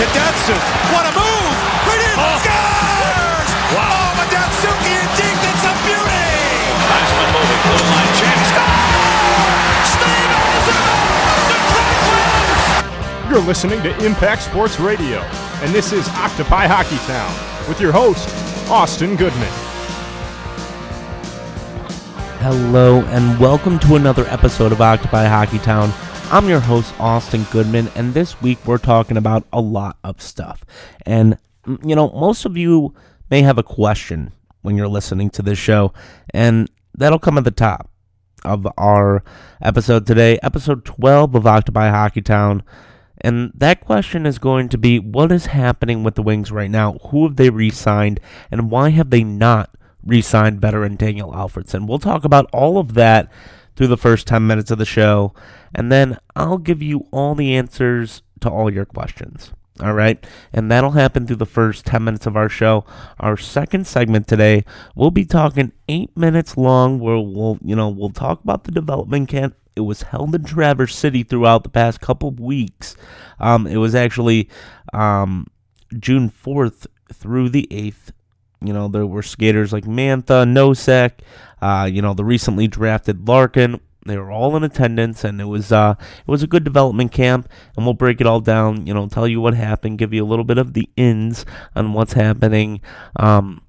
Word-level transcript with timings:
to 0.00 0.06
Datsyuk. 0.16 0.64
What 0.96 1.04
a 1.04 1.12
move! 1.12 1.56
Right 1.84 2.00
in! 2.00 2.16
Oh. 2.16 2.40
Scores! 2.40 3.50
Wow. 3.76 3.84
Oh, 3.84 4.16
but 4.16 4.32
Datsyuk 4.32 4.80
and 4.80 5.08
Deke, 5.12 5.36
that's 5.44 5.64
a 5.68 5.74
beauty! 5.84 6.24
Heisman 6.88 7.28
moving, 7.36 7.60
blue 7.68 7.84
line 7.84 8.14
check. 8.16 8.40
You're 13.28 13.46
listening 13.46 13.82
to 13.82 14.04
Impact 14.04 14.42
Sports 14.42 14.80
Radio, 14.80 15.20
and 15.62 15.72
this 15.72 15.92
is 15.92 16.08
Octopi 16.08 16.66
Hockey 16.66 16.96
Town 17.06 17.68
with 17.68 17.80
your 17.80 17.92
host, 17.92 18.28
Austin 18.68 19.14
Goodman. 19.16 19.52
Hello, 22.40 23.02
and 23.02 23.38
welcome 23.38 23.78
to 23.80 23.96
another 23.96 24.26
episode 24.28 24.72
of 24.72 24.80
Octopi 24.80 25.26
Hockeytown. 25.26 26.09
I'm 26.32 26.48
your 26.48 26.60
host, 26.60 26.94
Austin 27.00 27.44
Goodman, 27.50 27.88
and 27.96 28.14
this 28.14 28.40
week 28.40 28.64
we're 28.64 28.78
talking 28.78 29.16
about 29.16 29.44
a 29.52 29.60
lot 29.60 29.98
of 30.04 30.22
stuff. 30.22 30.64
And, 31.04 31.36
you 31.66 31.96
know, 31.96 32.08
most 32.10 32.44
of 32.44 32.56
you 32.56 32.94
may 33.32 33.42
have 33.42 33.58
a 33.58 33.64
question 33.64 34.30
when 34.62 34.76
you're 34.76 34.86
listening 34.86 35.30
to 35.30 35.42
this 35.42 35.58
show, 35.58 35.92
and 36.32 36.70
that'll 36.94 37.18
come 37.18 37.36
at 37.36 37.42
the 37.42 37.50
top 37.50 37.90
of 38.44 38.64
our 38.78 39.24
episode 39.60 40.06
today, 40.06 40.38
episode 40.40 40.84
12 40.84 41.34
of 41.34 41.48
Octopi 41.48 41.90
Hockeytown. 41.90 42.62
And 43.20 43.50
that 43.56 43.80
question 43.80 44.24
is 44.24 44.38
going 44.38 44.68
to 44.68 44.78
be 44.78 45.00
what 45.00 45.32
is 45.32 45.46
happening 45.46 46.04
with 46.04 46.14
the 46.14 46.22
Wings 46.22 46.52
right 46.52 46.70
now? 46.70 46.92
Who 47.10 47.24
have 47.24 47.34
they 47.34 47.50
re 47.50 47.70
signed, 47.70 48.20
and 48.52 48.70
why 48.70 48.90
have 48.90 49.10
they 49.10 49.24
not 49.24 49.70
re 50.06 50.22
signed 50.22 50.60
veteran 50.60 50.94
Daniel 50.94 51.32
Alfredsson? 51.32 51.88
We'll 51.88 51.98
talk 51.98 52.24
about 52.24 52.48
all 52.52 52.78
of 52.78 52.94
that 52.94 53.28
through 53.80 53.86
the 53.86 53.96
first 53.96 54.26
10 54.26 54.46
minutes 54.46 54.70
of 54.70 54.76
the 54.76 54.84
show, 54.84 55.32
and 55.74 55.90
then 55.90 56.18
I'll 56.36 56.58
give 56.58 56.82
you 56.82 57.06
all 57.10 57.34
the 57.34 57.54
answers 57.54 58.20
to 58.40 58.50
all 58.50 58.70
your 58.70 58.84
questions. 58.84 59.54
All 59.80 59.94
right. 59.94 60.22
And 60.52 60.70
that'll 60.70 60.90
happen 60.90 61.26
through 61.26 61.36
the 61.36 61.46
first 61.46 61.86
10 61.86 62.04
minutes 62.04 62.26
of 62.26 62.36
our 62.36 62.50
show. 62.50 62.84
Our 63.18 63.38
second 63.38 63.86
segment 63.86 64.28
today, 64.28 64.66
we'll 64.94 65.10
be 65.10 65.24
talking 65.24 65.72
eight 65.88 66.14
minutes 66.14 66.58
long 66.58 66.98
where 67.00 67.18
we'll, 67.18 67.58
you 67.64 67.74
know, 67.74 67.88
we'll 67.88 68.10
talk 68.10 68.44
about 68.44 68.64
the 68.64 68.70
development 68.70 69.30
camp. 69.30 69.56
It 69.74 69.80
was 69.80 70.02
held 70.02 70.34
in 70.34 70.44
Traverse 70.44 70.94
City 70.94 71.22
throughout 71.22 71.62
the 71.62 71.70
past 71.70 72.02
couple 72.02 72.32
weeks. 72.32 72.96
Um, 73.38 73.66
it 73.66 73.78
was 73.78 73.94
actually 73.94 74.50
um, 74.92 75.46
June 75.98 76.30
4th 76.30 76.86
through 77.14 77.48
the 77.48 77.66
8th 77.70 78.12
you 78.62 78.72
know, 78.74 78.88
there 78.88 79.06
were 79.06 79.22
skaters 79.22 79.72
like 79.72 79.84
Mantha, 79.84 80.46
Nosek, 80.46 81.12
uh, 81.60 81.88
you 81.90 82.02
know, 82.02 82.14
the 82.14 82.24
recently 82.24 82.68
drafted 82.68 83.28
Larkin. 83.28 83.80
They 84.06 84.16
were 84.16 84.30
all 84.30 84.56
in 84.56 84.64
attendance, 84.64 85.24
and 85.24 85.40
it 85.40 85.44
was 85.44 85.70
uh, 85.70 85.94
it 85.98 86.30
was 86.30 86.42
a 86.42 86.46
good 86.46 86.64
development 86.64 87.12
camp. 87.12 87.48
And 87.76 87.84
we'll 87.84 87.94
break 87.94 88.20
it 88.20 88.26
all 88.26 88.40
down. 88.40 88.86
You 88.86 88.94
know, 88.94 89.06
tell 89.08 89.28
you 89.28 89.40
what 89.40 89.54
happened, 89.54 89.98
give 89.98 90.14
you 90.14 90.24
a 90.24 90.26
little 90.26 90.44
bit 90.44 90.58
of 90.58 90.72
the 90.72 90.88
ins 90.96 91.44
on 91.76 91.92
what's 91.92 92.14
happening. 92.14 92.80
Um, 93.16 93.62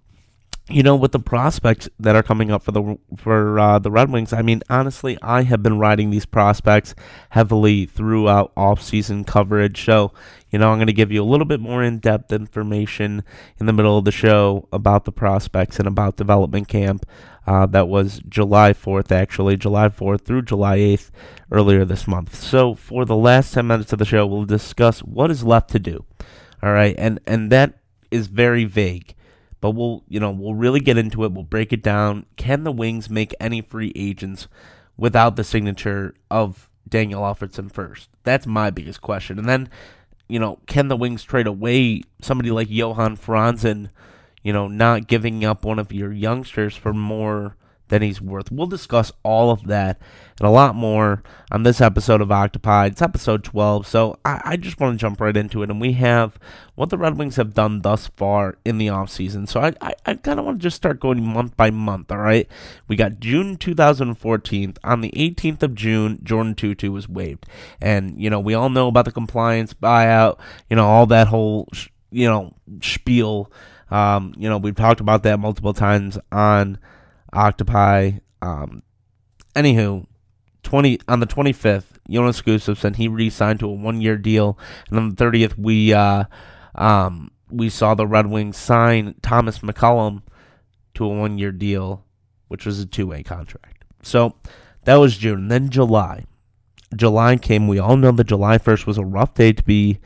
you 0.69 0.83
know, 0.83 0.95
with 0.95 1.11
the 1.11 1.19
prospects 1.19 1.89
that 1.99 2.15
are 2.15 2.23
coming 2.23 2.49
up 2.49 2.63
for 2.63 2.71
the 2.71 2.97
for 3.17 3.59
uh, 3.59 3.79
the 3.79 3.91
Red 3.91 4.09
Wings, 4.09 4.31
I 4.31 4.41
mean, 4.41 4.61
honestly, 4.69 5.17
I 5.21 5.43
have 5.43 5.61
been 5.61 5.79
riding 5.79 6.11
these 6.11 6.25
prospects 6.25 6.95
heavily 7.31 7.85
throughout 7.85 8.53
off-season 8.55 9.25
coverage. 9.25 9.83
So, 9.83 10.13
you 10.49 10.59
know, 10.59 10.71
I'm 10.71 10.77
going 10.77 10.87
to 10.87 10.93
give 10.93 11.11
you 11.11 11.21
a 11.21 11.25
little 11.25 11.45
bit 11.45 11.59
more 11.59 11.83
in-depth 11.83 12.31
information 12.31 13.23
in 13.59 13.65
the 13.65 13.73
middle 13.73 13.97
of 13.97 14.05
the 14.05 14.11
show 14.13 14.69
about 14.71 15.03
the 15.03 15.11
prospects 15.11 15.77
and 15.77 15.89
about 15.89 16.15
development 16.15 16.69
camp. 16.69 17.05
Uh, 17.47 17.65
that 17.65 17.87
was 17.87 18.21
July 18.29 18.71
4th, 18.71 19.11
actually, 19.11 19.57
July 19.57 19.89
4th 19.89 20.21
through 20.21 20.43
July 20.43 20.77
8th, 20.77 21.09
earlier 21.51 21.83
this 21.83 22.07
month. 22.07 22.35
So, 22.35 22.75
for 22.75 23.03
the 23.03 23.15
last 23.15 23.53
10 23.53 23.65
minutes 23.65 23.91
of 23.91 23.99
the 23.99 24.05
show, 24.05 24.27
we'll 24.27 24.45
discuss 24.45 24.99
what 24.99 25.31
is 25.31 25.43
left 25.43 25.69
to 25.71 25.79
do. 25.79 26.05
All 26.61 26.71
right, 26.71 26.93
and 26.97 27.19
and 27.25 27.51
that 27.51 27.79
is 28.11 28.27
very 28.27 28.65
vague 28.65 29.15
but 29.61 29.71
we'll 29.71 30.03
you 30.09 30.19
know 30.19 30.31
we'll 30.31 30.55
really 30.55 30.79
get 30.79 30.97
into 30.97 31.23
it. 31.23 31.31
We'll 31.31 31.43
break 31.43 31.71
it 31.71 31.83
down. 31.83 32.25
Can 32.35 32.63
the 32.63 32.71
Wings 32.71 33.09
make 33.09 33.33
any 33.39 33.61
free 33.61 33.93
agents 33.95 34.47
without 34.97 35.35
the 35.35 35.43
signature 35.43 36.15
of 36.29 36.67
Daniel 36.89 37.21
Alfredsson 37.21 37.71
first? 37.71 38.09
That's 38.23 38.47
my 38.47 38.71
biggest 38.71 39.01
question. 39.01 39.39
And 39.39 39.47
then 39.47 39.69
you 40.27 40.39
know 40.39 40.59
can 40.65 40.87
the 40.87 40.97
Wings 40.97 41.23
trade 41.23 41.47
away 41.47 42.01
somebody 42.21 42.51
like 42.51 42.69
Johan 42.69 43.15
Franzen? 43.15 43.91
You 44.43 44.53
know, 44.53 44.67
not 44.67 45.07
giving 45.07 45.45
up 45.45 45.65
one 45.65 45.79
of 45.79 45.91
your 45.91 46.11
youngsters 46.11 46.75
for 46.75 46.93
more 46.93 47.55
than 47.91 48.01
he's 48.01 48.21
worth. 48.21 48.51
We'll 48.51 48.67
discuss 48.67 49.11
all 49.21 49.51
of 49.51 49.67
that 49.67 49.99
and 50.39 50.47
a 50.47 50.51
lot 50.51 50.75
more 50.75 51.21
on 51.51 51.63
this 51.63 51.81
episode 51.81 52.21
of 52.21 52.31
Octopi. 52.31 52.87
It's 52.87 53.01
episode 53.01 53.43
12, 53.43 53.85
so 53.85 54.17
I, 54.23 54.41
I 54.45 54.57
just 54.57 54.79
want 54.79 54.97
to 54.97 55.01
jump 55.01 55.19
right 55.19 55.35
into 55.35 55.61
it. 55.61 55.69
And 55.69 55.79
we 55.79 55.91
have 55.93 56.39
what 56.75 56.89
the 56.89 56.97
Red 56.97 57.17
Wings 57.17 57.35
have 57.35 57.53
done 57.53 57.81
thus 57.81 58.07
far 58.07 58.57
in 58.63 58.77
the 58.77 58.87
offseason. 58.87 59.47
So 59.47 59.59
I, 59.59 59.73
I, 59.81 59.93
I 60.05 60.13
kind 60.15 60.39
of 60.39 60.45
want 60.45 60.59
to 60.59 60.63
just 60.63 60.77
start 60.77 61.01
going 61.01 61.23
month 61.23 61.57
by 61.57 61.69
month, 61.69 62.13
all 62.13 62.17
right? 62.17 62.47
We 62.87 62.95
got 62.95 63.19
June 63.19 63.57
2014. 63.57 64.75
On 64.85 65.01
the 65.01 65.11
18th 65.11 65.61
of 65.61 65.75
June, 65.75 66.21
Jordan 66.23 66.55
Tootoo 66.55 66.93
was 66.93 67.09
waived. 67.09 67.45
And, 67.81 68.19
you 68.19 68.29
know, 68.29 68.39
we 68.39 68.53
all 68.53 68.69
know 68.69 68.87
about 68.87 69.03
the 69.03 69.11
compliance 69.11 69.73
buyout, 69.73 70.39
you 70.69 70.77
know, 70.77 70.87
all 70.87 71.07
that 71.07 71.27
whole, 71.27 71.67
you 72.09 72.27
know, 72.27 72.55
spiel. 72.81 73.51
Um, 73.91 74.33
you 74.37 74.49
know, 74.49 74.57
we've 74.57 74.75
talked 74.75 75.01
about 75.01 75.23
that 75.23 75.39
multiple 75.39 75.73
times 75.73 76.17
on 76.31 76.79
Octopi. 77.33 78.11
Um, 78.41 78.83
anywho, 79.55 80.07
twenty 80.63 80.99
on 81.07 81.19
the 81.19 81.25
twenty 81.25 81.53
fifth, 81.53 81.99
Jonas 82.09 82.41
Gustavsson 82.41 82.95
he 82.95 83.07
re-signed 83.07 83.59
to 83.59 83.67
a 83.67 83.73
one 83.73 84.01
year 84.01 84.17
deal, 84.17 84.57
and 84.89 84.97
on 84.97 85.09
the 85.09 85.15
thirtieth 85.15 85.57
we 85.57 85.93
uh, 85.93 86.23
um, 86.75 87.31
we 87.49 87.69
saw 87.69 87.93
the 87.93 88.07
Red 88.07 88.27
Wings 88.27 88.57
sign 88.57 89.15
Thomas 89.21 89.59
McCollum 89.59 90.23
to 90.95 91.05
a 91.05 91.09
one 91.09 91.37
year 91.37 91.51
deal, 91.51 92.05
which 92.47 92.65
was 92.65 92.79
a 92.79 92.85
two 92.85 93.07
way 93.07 93.23
contract. 93.23 93.83
So 94.03 94.35
that 94.85 94.95
was 94.95 95.17
June. 95.17 95.47
Then 95.47 95.69
July. 95.69 96.25
July 96.95 97.37
came. 97.37 97.67
We 97.67 97.79
all 97.79 97.95
know 97.95 98.11
that 98.11 98.25
July 98.25 98.57
1st 98.57 98.85
was 98.85 98.97
a 98.97 99.05
rough 99.05 99.33
day 99.33 99.53
to 99.53 99.63
be 99.63 99.99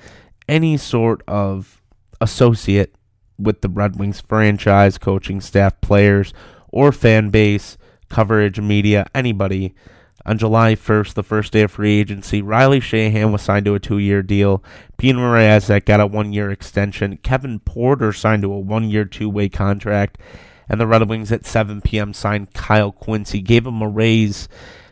any 0.47 0.77
sort 0.77 1.23
of 1.27 1.81
associate 2.21 2.93
with 3.37 3.61
the 3.61 3.69
Red 3.69 3.97
Wings 3.97 4.21
franchise, 4.21 4.97
coaching 4.97 5.41
staff, 5.41 5.79
players, 5.81 6.33
or 6.69 6.91
fan 6.91 7.29
base, 7.29 7.77
coverage, 8.09 8.59
media, 8.59 9.07
anybody. 9.13 9.73
On 10.27 10.39
July 10.39 10.73
1st, 10.73 11.13
the 11.13 11.23
first 11.23 11.53
day 11.53 11.61
of 11.61 11.71
free 11.71 11.99
agency, 11.99 12.41
Riley 12.41 12.79
Sheahan 12.79 13.31
was 13.31 13.43
signed 13.43 13.65
to 13.65 13.75
a 13.75 13.79
two 13.79 13.99
year 13.99 14.23
deal. 14.23 14.63
Petr 14.97 15.15
Mrazek 15.15 15.85
got 15.85 15.99
a 15.99 16.07
one 16.07 16.33
year 16.33 16.49
extension. 16.49 17.17
Kevin 17.17 17.59
Porter 17.59 18.11
signed 18.11 18.41
to 18.41 18.51
a 18.51 18.59
one 18.59 18.89
year, 18.89 19.05
two 19.05 19.29
way 19.29 19.49
contract. 19.49 20.17
And 20.67 20.81
the 20.81 20.87
Red 20.87 21.07
Wings 21.07 21.31
at 21.31 21.45
7 21.45 21.81
p.m. 21.81 22.11
signed 22.11 22.55
Kyle 22.55 22.91
Quincey, 22.91 23.39
gave 23.39 23.67
him 23.67 23.83
a 23.83 23.87
raise 23.87 24.49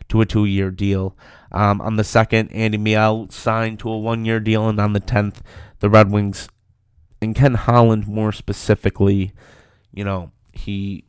to 0.08 0.20
a 0.20 0.26
two 0.26 0.44
year 0.44 0.70
deal. 0.70 1.16
Um, 1.50 1.80
on 1.80 1.96
the 1.96 2.04
2nd, 2.04 2.54
Andy 2.54 2.78
Miele 2.78 3.28
signed 3.30 3.80
to 3.80 3.90
a 3.90 3.98
one 3.98 4.24
year 4.24 4.38
deal. 4.38 4.68
And 4.68 4.78
on 4.80 4.92
the 4.92 5.00
10th, 5.00 5.38
the 5.80 5.90
Red 5.90 6.12
Wings, 6.12 6.48
and 7.24 7.34
Ken 7.34 7.54
Holland 7.54 8.06
more 8.06 8.30
specifically, 8.30 9.32
you 9.92 10.04
know, 10.04 10.30
he 10.52 11.04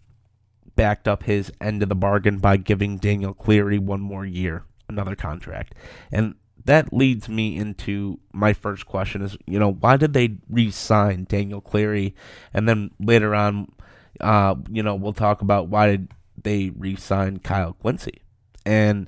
backed 0.76 1.08
up 1.08 1.24
his 1.24 1.52
end 1.62 1.84
of 1.84 1.90
the 1.90 1.96
bargain 1.96 2.40
by 2.40 2.58
giving 2.58 2.98
Daniel 2.98 3.34
Cleary 3.34 3.78
one 3.78 4.02
more 4.02 4.26
year, 4.26 4.64
another 4.90 5.16
contract. 5.16 5.76
And 6.12 6.36
that 6.66 6.92
leads 6.92 7.30
me 7.30 7.56
into 7.56 8.20
my 8.34 8.54
first 8.54 8.86
question 8.88 9.22
is, 9.22 9.38
you 9.46 9.60
know, 9.60 9.72
why 9.72 9.98
did 9.98 10.14
they 10.14 10.38
re-sign 10.50 11.26
Daniel 11.30 11.62
Cleary? 11.62 12.16
And 12.54 12.68
then 12.68 12.92
later 13.00 13.36
on, 13.36 13.72
uh, 14.20 14.56
you 14.70 14.82
know, 14.82 14.96
we'll 14.96 15.14
talk 15.14 15.42
about 15.42 15.68
why 15.68 15.88
did 15.88 16.12
they 16.42 16.72
re-sign 16.72 17.40
Kyle 17.40 17.74
Quincey. 17.74 18.22
And 18.66 19.08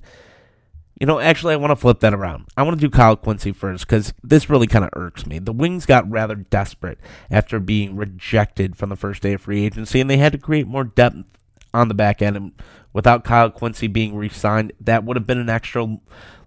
you 0.99 1.05
know, 1.05 1.19
actually, 1.19 1.53
I 1.53 1.57
want 1.57 1.71
to 1.71 1.75
flip 1.75 1.99
that 1.99 2.13
around. 2.13 2.47
I 2.57 2.63
want 2.63 2.79
to 2.79 2.81
do 2.85 2.89
Kyle 2.89 3.15
Quincey 3.15 3.51
first 3.51 3.85
because 3.85 4.13
this 4.23 4.49
really 4.49 4.67
kind 4.67 4.83
of 4.83 4.89
irks 4.93 5.27
me. 5.27 5.37
The 5.37 5.53
Wings 5.53 5.85
got 5.85 6.09
rather 6.09 6.35
desperate 6.35 6.99
after 7.29 7.59
being 7.59 7.95
rejected 7.95 8.75
from 8.75 8.89
the 8.89 8.95
first 8.95 9.21
day 9.21 9.33
of 9.33 9.41
free 9.41 9.63
agency, 9.63 10.01
and 10.01 10.09
they 10.09 10.17
had 10.17 10.31
to 10.31 10.39
create 10.39 10.67
more 10.67 10.83
depth 10.83 11.37
on 11.73 11.87
the 11.87 11.93
back 11.93 12.21
end. 12.21 12.35
And 12.35 12.51
without 12.93 13.23
Kyle 13.23 13.51
Quincey 13.51 13.87
being 13.87 14.15
re 14.15 14.29
signed, 14.29 14.73
that 14.81 15.03
would 15.03 15.17
have 15.17 15.27
been 15.27 15.37
an 15.37 15.49
extra 15.49 15.97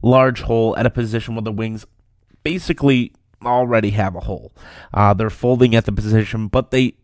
large 0.03 0.43
hole 0.43 0.77
at 0.77 0.87
a 0.87 0.91
position 0.91 1.37
where 1.37 1.43
the 1.43 1.53
Wings 1.53 1.87
basically 2.43 3.13
already 3.45 3.91
have 3.91 4.17
a 4.17 4.21
hole. 4.21 4.53
Uh, 4.93 5.15
they're 5.15 5.31
folding 5.31 5.75
at 5.77 5.85
the 5.85 5.93
position, 5.93 6.49
but 6.49 6.73
they 6.73 6.95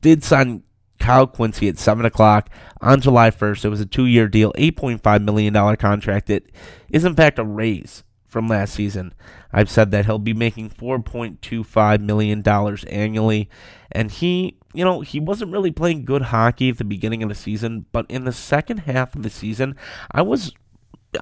did 0.00 0.24
sign 0.24 0.62
Kyle 1.06 1.28
Quincey 1.28 1.68
at 1.68 1.78
7 1.78 2.04
o'clock 2.04 2.50
on 2.80 3.00
July 3.00 3.30
1st. 3.30 3.64
It 3.64 3.68
was 3.68 3.80
a 3.80 3.86
two 3.86 4.06
year 4.06 4.26
deal, 4.26 4.52
$8.5 4.54 5.22
million 5.22 5.76
contract. 5.76 6.28
It 6.28 6.50
is, 6.90 7.04
in 7.04 7.14
fact, 7.14 7.38
a 7.38 7.44
raise 7.44 8.02
from 8.26 8.48
last 8.48 8.74
season. 8.74 9.14
I've 9.52 9.70
said 9.70 9.92
that 9.92 10.06
he'll 10.06 10.18
be 10.18 10.34
making 10.34 10.70
$4.25 10.70 12.00
million 12.00 12.42
annually. 12.88 13.48
And 13.92 14.10
he, 14.10 14.58
you 14.74 14.84
know, 14.84 15.00
he 15.02 15.20
wasn't 15.20 15.52
really 15.52 15.70
playing 15.70 16.06
good 16.06 16.22
hockey 16.22 16.70
at 16.70 16.78
the 16.78 16.84
beginning 16.84 17.22
of 17.22 17.28
the 17.28 17.36
season, 17.36 17.86
but 17.92 18.06
in 18.08 18.24
the 18.24 18.32
second 18.32 18.78
half 18.78 19.14
of 19.14 19.22
the 19.22 19.30
season, 19.30 19.76
I 20.10 20.22
was 20.22 20.54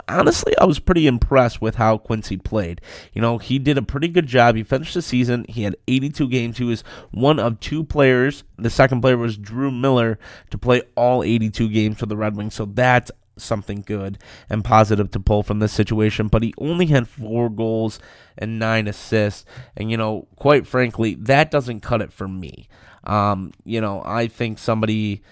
honestly, 0.08 0.54
I 0.58 0.64
was 0.64 0.78
pretty 0.78 1.06
impressed 1.06 1.60
with 1.60 1.76
how 1.76 1.98
Quincey 1.98 2.36
played. 2.36 2.80
You 3.12 3.22
know, 3.22 3.38
he 3.38 3.58
did 3.58 3.78
a 3.78 3.82
pretty 3.82 4.08
good 4.08 4.26
job. 4.26 4.56
He 4.56 4.62
finished 4.62 4.94
the 4.94 5.02
season. 5.02 5.44
He 5.48 5.62
had 5.62 5.76
82 5.88 6.28
games. 6.28 6.58
He 6.58 6.64
was 6.64 6.82
one 7.10 7.38
of 7.38 7.60
two 7.60 7.84
players. 7.84 8.44
The 8.58 8.70
second 8.70 9.00
player 9.00 9.16
was 9.16 9.36
Drew 9.36 9.70
Miller 9.70 10.18
to 10.50 10.58
play 10.58 10.82
all 10.96 11.22
82 11.22 11.68
games 11.68 11.98
for 11.98 12.06
the 12.06 12.16
Red 12.16 12.36
Wings. 12.36 12.54
So 12.54 12.66
that's 12.66 13.10
something 13.36 13.82
good 13.86 14.18
and 14.48 14.64
positive 14.64 15.10
to 15.10 15.20
pull 15.20 15.42
from 15.42 15.58
this 15.58 15.72
situation. 15.72 16.28
But 16.28 16.42
he 16.42 16.54
only 16.58 16.86
had 16.86 17.08
four 17.08 17.50
goals 17.50 17.98
and 18.38 18.58
nine 18.58 18.86
assists. 18.86 19.44
And, 19.76 19.90
you 19.90 19.96
know, 19.96 20.28
quite 20.36 20.66
frankly, 20.66 21.14
that 21.16 21.50
doesn't 21.50 21.80
cut 21.80 22.02
it 22.02 22.12
for 22.12 22.28
me. 22.28 22.68
Um, 23.04 23.52
you 23.64 23.80
know, 23.80 24.02
I 24.04 24.28
think 24.28 24.58
somebody, 24.58 25.22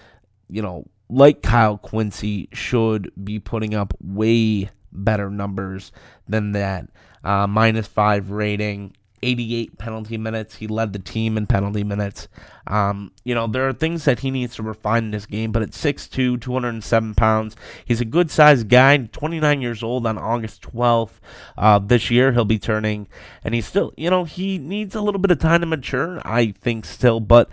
you 0.49 0.61
know, 0.61 0.85
like 1.13 1.41
Kyle 1.41 1.77
Quincey 1.77 2.49
should 2.53 3.11
be 3.23 3.39
putting 3.39 3.75
up 3.75 3.93
way 4.01 4.69
better 4.91 5.29
numbers 5.29 5.91
than 6.27 6.53
that. 6.53 6.87
Uh, 7.23 7.47
minus 7.47 7.87
five 7.87 8.31
rating, 8.31 8.93
88 9.21 9.77
penalty 9.77 10.17
minutes. 10.17 10.55
He 10.55 10.67
led 10.67 10.91
the 10.91 10.99
team 10.99 11.37
in 11.37 11.47
penalty 11.47 11.83
minutes. 11.83 12.27
Um, 12.67 13.11
you 13.23 13.33
know, 13.33 13.47
there 13.47 13.67
are 13.67 13.73
things 13.73 14.05
that 14.05 14.19
he 14.19 14.31
needs 14.31 14.55
to 14.55 14.63
refine 14.63 15.05
in 15.05 15.11
this 15.11 15.25
game, 15.25 15.51
but 15.51 15.61
at 15.61 15.69
6'2, 15.69 16.41
207 16.41 17.15
pounds, 17.15 17.55
he's 17.85 18.01
a 18.01 18.05
good 18.05 18.29
sized 18.29 18.67
guy, 18.67 18.97
29 18.97 19.61
years 19.61 19.83
old 19.83 20.05
on 20.05 20.17
August 20.17 20.61
12th. 20.63 21.19
Uh, 21.57 21.79
this 21.79 22.11
year 22.11 22.33
he'll 22.33 22.43
be 22.43 22.59
turning, 22.59 23.07
and 23.43 23.53
he's 23.53 23.65
still, 23.65 23.93
you 23.95 24.09
know, 24.09 24.25
he 24.25 24.57
needs 24.57 24.95
a 24.95 25.01
little 25.01 25.19
bit 25.19 25.31
of 25.31 25.39
time 25.39 25.61
to 25.61 25.67
mature, 25.67 26.21
I 26.25 26.53
think, 26.59 26.85
still, 26.85 27.19
but 27.19 27.49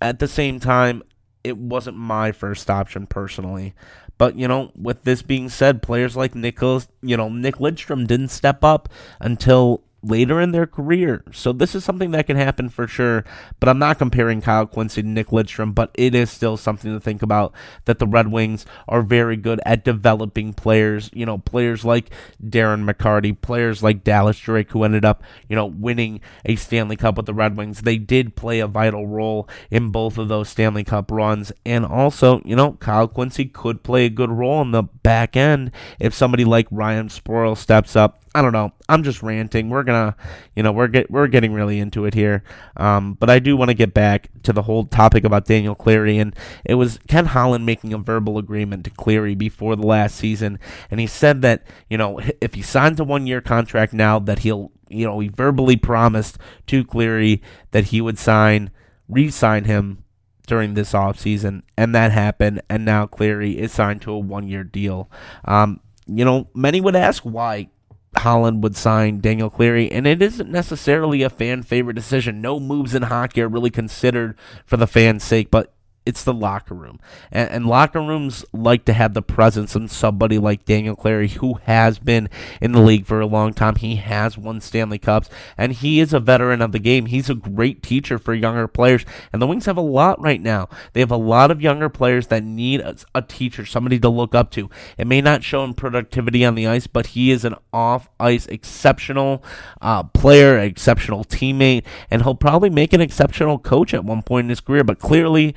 at 0.00 0.18
the 0.18 0.28
same 0.28 0.58
time, 0.58 1.02
it 1.44 1.58
wasn't 1.58 1.96
my 1.96 2.32
first 2.32 2.68
option 2.70 3.06
personally. 3.06 3.74
But 4.16 4.36
you 4.36 4.48
know, 4.48 4.72
with 4.74 5.02
this 5.02 5.22
being 5.22 5.48
said, 5.48 5.82
players 5.82 6.16
like 6.16 6.34
Nicholas, 6.34 6.88
you 7.02 7.16
know, 7.16 7.28
Nick 7.28 7.56
Lidstrom 7.56 8.06
didn't 8.06 8.28
step 8.28 8.64
up 8.64 8.88
until 9.20 9.82
later 10.04 10.40
in 10.40 10.52
their 10.52 10.66
career. 10.66 11.24
So 11.32 11.52
this 11.52 11.74
is 11.74 11.84
something 11.84 12.10
that 12.12 12.26
can 12.26 12.36
happen 12.36 12.68
for 12.68 12.86
sure. 12.86 13.24
But 13.60 13.68
I'm 13.68 13.78
not 13.78 13.98
comparing 13.98 14.40
Kyle 14.40 14.66
Quincey 14.66 15.02
to 15.02 15.08
Nick 15.08 15.28
Lidstrom, 15.28 15.74
but 15.74 15.90
it 15.94 16.14
is 16.14 16.30
still 16.30 16.56
something 16.56 16.92
to 16.92 17.00
think 17.00 17.22
about 17.22 17.52
that 17.86 17.98
the 17.98 18.06
Red 18.06 18.28
Wings 18.28 18.66
are 18.88 19.02
very 19.02 19.36
good 19.36 19.60
at 19.64 19.84
developing 19.84 20.52
players. 20.52 21.10
You 21.12 21.26
know, 21.26 21.38
players 21.38 21.84
like 21.84 22.10
Darren 22.42 22.88
McCarty, 22.88 23.38
players 23.40 23.82
like 23.82 24.04
Dallas 24.04 24.38
Drake, 24.38 24.70
who 24.70 24.84
ended 24.84 25.04
up, 25.04 25.22
you 25.48 25.56
know, 25.56 25.66
winning 25.66 26.20
a 26.44 26.56
Stanley 26.56 26.96
Cup 26.96 27.16
with 27.16 27.26
the 27.26 27.34
Red 27.34 27.56
Wings. 27.56 27.82
They 27.82 27.96
did 27.96 28.36
play 28.36 28.60
a 28.60 28.66
vital 28.66 29.06
role 29.06 29.48
in 29.70 29.90
both 29.90 30.18
of 30.18 30.28
those 30.28 30.48
Stanley 30.48 30.84
Cup 30.84 31.10
runs. 31.10 31.52
And 31.64 31.84
also, 31.84 32.42
you 32.44 32.56
know, 32.56 32.72
Kyle 32.74 33.08
Quincey 33.08 33.46
could 33.46 33.82
play 33.82 34.06
a 34.06 34.10
good 34.10 34.30
role 34.30 34.60
in 34.62 34.72
the 34.72 34.82
back 34.82 35.36
end 35.36 35.70
if 35.98 36.14
somebody 36.14 36.44
like 36.44 36.66
Ryan 36.70 37.08
Sproul 37.08 37.54
steps 37.54 37.96
up 37.96 38.23
I 38.36 38.42
don't 38.42 38.52
know. 38.52 38.72
I'm 38.88 39.04
just 39.04 39.22
ranting. 39.22 39.70
We're 39.70 39.84
gonna, 39.84 40.16
you 40.56 40.64
know, 40.64 40.72
we're 40.72 40.88
get 40.88 41.08
we're 41.08 41.28
getting 41.28 41.52
really 41.52 41.78
into 41.78 42.04
it 42.04 42.14
here. 42.14 42.42
Um, 42.76 43.14
but 43.14 43.30
I 43.30 43.38
do 43.38 43.56
want 43.56 43.68
to 43.68 43.74
get 43.74 43.94
back 43.94 44.28
to 44.42 44.52
the 44.52 44.62
whole 44.62 44.86
topic 44.86 45.22
about 45.22 45.44
Daniel 45.44 45.76
Cleary, 45.76 46.18
and 46.18 46.34
it 46.64 46.74
was 46.74 46.98
Ken 47.06 47.26
Holland 47.26 47.64
making 47.64 47.92
a 47.92 47.98
verbal 47.98 48.36
agreement 48.38 48.84
to 48.84 48.90
Cleary 48.90 49.36
before 49.36 49.76
the 49.76 49.86
last 49.86 50.16
season, 50.16 50.58
and 50.90 50.98
he 50.98 51.06
said 51.06 51.42
that 51.42 51.62
you 51.88 51.96
know 51.96 52.20
if 52.40 52.54
he 52.54 52.62
signs 52.62 52.98
a 52.98 53.04
one 53.04 53.26
year 53.28 53.40
contract 53.40 53.92
now, 53.92 54.18
that 54.18 54.40
he'll, 54.40 54.72
you 54.88 55.06
know, 55.06 55.20
he 55.20 55.28
verbally 55.28 55.76
promised 55.76 56.36
to 56.66 56.84
Cleary 56.84 57.40
that 57.70 57.84
he 57.86 58.00
would 58.00 58.18
sign, 58.18 58.70
re-sign 59.08 59.64
him 59.64 60.04
during 60.46 60.74
this 60.74 60.92
offseason, 60.92 61.62
and 61.76 61.94
that 61.94 62.10
happened, 62.10 62.62
and 62.68 62.84
now 62.84 63.06
Cleary 63.06 63.58
is 63.58 63.72
signed 63.72 64.02
to 64.02 64.10
a 64.10 64.18
one 64.18 64.48
year 64.48 64.64
deal. 64.64 65.08
Um, 65.44 65.80
you 66.06 66.24
know, 66.24 66.48
many 66.54 66.80
would 66.80 66.96
ask 66.96 67.22
why 67.22 67.68
Holland 68.16 68.62
would 68.62 68.76
sign 68.76 69.20
Daniel 69.20 69.50
Cleary, 69.50 69.90
and 69.90 70.06
it 70.06 70.22
isn't 70.22 70.50
necessarily 70.50 71.22
a 71.22 71.30
fan 71.30 71.62
favorite 71.62 71.94
decision. 71.94 72.40
No 72.40 72.58
moves 72.58 72.94
in 72.94 73.02
hockey 73.02 73.42
are 73.42 73.48
really 73.48 73.70
considered 73.70 74.36
for 74.64 74.76
the 74.76 74.86
fans' 74.86 75.24
sake, 75.24 75.50
but 75.50 75.73
it's 76.06 76.22
the 76.22 76.34
locker 76.34 76.74
room. 76.74 77.00
And, 77.32 77.50
and, 77.50 77.66
locker 77.66 78.00
rooms 78.00 78.44
like 78.52 78.84
to 78.84 78.92
have 78.92 79.14
the 79.14 79.22
presence 79.22 79.74
of 79.74 79.90
somebody 79.90 80.38
like 80.38 80.64
Daniel 80.64 80.94
Cleary, 80.94 81.28
who 81.28 81.54
has 81.64 81.98
been 81.98 82.28
in 82.60 82.72
the 82.72 82.80
league 82.80 83.06
for 83.06 83.20
a 83.20 83.26
long 83.26 83.54
time. 83.54 83.76
He 83.76 83.96
has 83.96 84.36
won 84.36 84.60
Stanley 84.60 84.98
Cups, 84.98 85.30
and 85.56 85.72
he 85.72 86.00
is 86.00 86.12
a 86.12 86.20
veteran 86.20 86.60
of 86.60 86.72
the 86.72 86.78
game. 86.78 87.06
He's 87.06 87.30
a 87.30 87.34
great 87.34 87.82
teacher 87.82 88.18
for 88.18 88.34
younger 88.34 88.68
players. 88.68 89.04
And 89.32 89.40
the 89.40 89.46
Wings 89.46 89.66
have 89.66 89.78
a 89.78 89.82
lot 89.82 90.20
right 90.20 90.40
now. 90.40 90.68
They 90.92 91.00
have 91.00 91.10
a 91.10 91.16
lot 91.16 91.50
of 91.50 91.62
younger 91.62 91.88
players 91.88 92.26
that 92.26 92.44
need 92.44 92.80
a, 92.80 92.96
a 93.14 93.22
teacher, 93.22 93.64
somebody 93.64 93.98
to 94.00 94.08
look 94.08 94.34
up 94.34 94.50
to. 94.52 94.68
It 94.98 95.06
may 95.06 95.22
not 95.22 95.42
show 95.42 95.64
in 95.64 95.74
productivity 95.74 96.44
on 96.44 96.54
the 96.54 96.66
ice, 96.66 96.86
but 96.86 97.08
he 97.08 97.30
is 97.30 97.44
an 97.44 97.54
off 97.72 98.10
ice 98.20 98.46
exceptional 98.46 99.42
uh, 99.80 100.02
player, 100.02 100.58
exceptional 100.58 101.24
teammate, 101.24 101.84
and 102.10 102.22
he'll 102.22 102.34
probably 102.34 102.70
make 102.70 102.92
an 102.92 103.00
exceptional 103.00 103.58
coach 103.58 103.94
at 103.94 104.04
one 104.04 104.22
point 104.22 104.44
in 104.44 104.50
his 104.50 104.60
career. 104.60 104.84
But 104.84 104.98
clearly, 104.98 105.54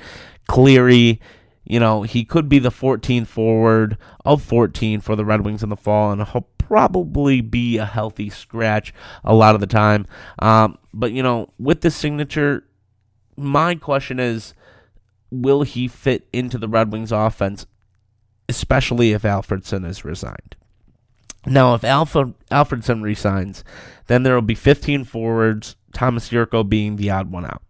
Cleary, 0.48 1.20
you 1.64 1.78
know, 1.78 2.02
he 2.02 2.24
could 2.24 2.48
be 2.48 2.58
the 2.58 2.70
14th 2.70 3.26
forward 3.26 3.96
of 4.24 4.42
14 4.42 5.00
for 5.00 5.14
the 5.14 5.24
Red 5.24 5.44
Wings 5.44 5.62
in 5.62 5.68
the 5.68 5.76
fall, 5.76 6.10
and 6.10 6.26
he'll 6.26 6.48
probably 6.56 7.40
be 7.40 7.76
a 7.76 7.84
healthy 7.84 8.30
scratch 8.30 8.92
a 9.24 9.34
lot 9.34 9.54
of 9.54 9.60
the 9.60 9.66
time. 9.66 10.06
Um, 10.38 10.78
but, 10.92 11.12
you 11.12 11.22
know, 11.22 11.50
with 11.58 11.82
this 11.82 11.94
signature, 11.94 12.64
my 13.36 13.74
question 13.74 14.18
is 14.18 14.54
will 15.30 15.62
he 15.62 15.86
fit 15.86 16.26
into 16.32 16.58
the 16.58 16.68
Red 16.68 16.90
Wings 16.90 17.12
offense, 17.12 17.66
especially 18.48 19.12
if 19.12 19.22
Alfredsson 19.22 19.86
is 19.86 20.04
resigned? 20.04 20.56
Now, 21.46 21.74
if 21.74 21.84
Alfred, 21.84 22.34
Alfredsson 22.50 23.02
resigns, 23.02 23.62
then 24.06 24.22
there 24.22 24.34
will 24.34 24.42
be 24.42 24.54
15 24.54 25.04
forwards, 25.04 25.76
Thomas 25.92 26.30
Jurco 26.30 26.68
being 26.68 26.96
the 26.96 27.10
odd 27.10 27.30
one 27.30 27.44
out. 27.44 27.62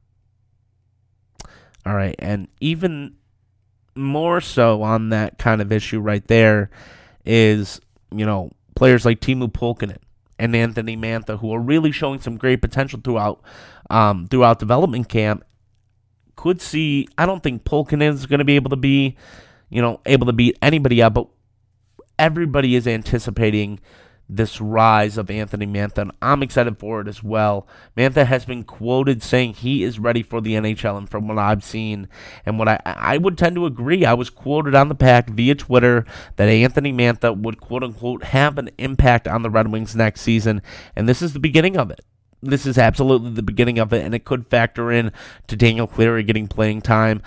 All 1.88 1.94
right, 1.94 2.16
and 2.18 2.48
even 2.60 3.14
more 3.94 4.42
so 4.42 4.82
on 4.82 5.08
that 5.08 5.38
kind 5.38 5.62
of 5.62 5.72
issue 5.72 6.00
right 6.00 6.26
there 6.26 6.68
is, 7.24 7.80
you 8.14 8.26
know, 8.26 8.50
players 8.76 9.06
like 9.06 9.20
Teemu 9.20 9.50
Pulkkinen 9.50 9.96
and 10.38 10.54
Anthony 10.54 10.98
Mantha 10.98 11.38
who 11.38 11.50
are 11.50 11.58
really 11.58 11.90
showing 11.90 12.20
some 12.20 12.36
great 12.36 12.60
potential 12.60 13.00
throughout 13.02 13.40
um, 13.88 14.26
throughout 14.26 14.58
development 14.58 15.08
camp 15.08 15.44
could 16.36 16.60
see 16.60 17.08
I 17.16 17.24
don't 17.24 17.42
think 17.42 17.64
Pulkkinen 17.64 18.12
is 18.12 18.26
going 18.26 18.40
to 18.40 18.44
be 18.44 18.56
able 18.56 18.68
to 18.68 18.76
be, 18.76 19.16
you 19.70 19.80
know, 19.80 20.02
able 20.04 20.26
to 20.26 20.34
beat 20.34 20.58
anybody 20.60 21.02
out, 21.02 21.14
but 21.14 21.26
everybody 22.18 22.74
is 22.74 22.86
anticipating 22.86 23.80
this 24.28 24.60
rise 24.60 25.16
of 25.16 25.30
Anthony 25.30 25.66
Mantha, 25.66 25.98
and 25.98 26.12
I'm 26.20 26.42
excited 26.42 26.78
for 26.78 27.00
it 27.00 27.08
as 27.08 27.22
well. 27.22 27.66
Mantha 27.96 28.26
has 28.26 28.44
been 28.44 28.62
quoted 28.62 29.22
saying 29.22 29.54
he 29.54 29.82
is 29.82 29.98
ready 29.98 30.22
for 30.22 30.40
the 30.40 30.54
NHL, 30.54 30.98
and 30.98 31.08
from 31.08 31.28
what 31.28 31.38
I've 31.38 31.64
seen, 31.64 32.08
and 32.44 32.58
what 32.58 32.68
I 32.68 32.80
I 32.84 33.18
would 33.18 33.38
tend 33.38 33.56
to 33.56 33.66
agree, 33.66 34.04
I 34.04 34.14
was 34.14 34.30
quoted 34.30 34.74
on 34.74 34.88
the 34.88 34.94
pack 34.94 35.30
via 35.30 35.54
Twitter 35.54 36.04
that 36.36 36.48
Anthony 36.48 36.92
Mantha 36.92 37.36
would 37.36 37.60
quote 37.60 37.82
unquote 37.82 38.24
have 38.24 38.58
an 38.58 38.70
impact 38.78 39.26
on 39.26 39.42
the 39.42 39.50
Red 39.50 39.72
Wings 39.72 39.96
next 39.96 40.20
season, 40.20 40.62
and 40.94 41.08
this 41.08 41.22
is 41.22 41.32
the 41.32 41.38
beginning 41.38 41.76
of 41.76 41.90
it 41.90 42.04
this 42.42 42.66
is 42.66 42.78
absolutely 42.78 43.30
the 43.30 43.42
beginning 43.42 43.78
of 43.78 43.92
it, 43.92 44.04
and 44.04 44.14
it 44.14 44.24
could 44.24 44.46
factor 44.46 44.92
in 44.92 45.12
to 45.48 45.56
Daniel 45.56 45.86
Cleary 45.86 46.22
getting 46.22 46.46
playing 46.46 46.82
time, 46.82 47.22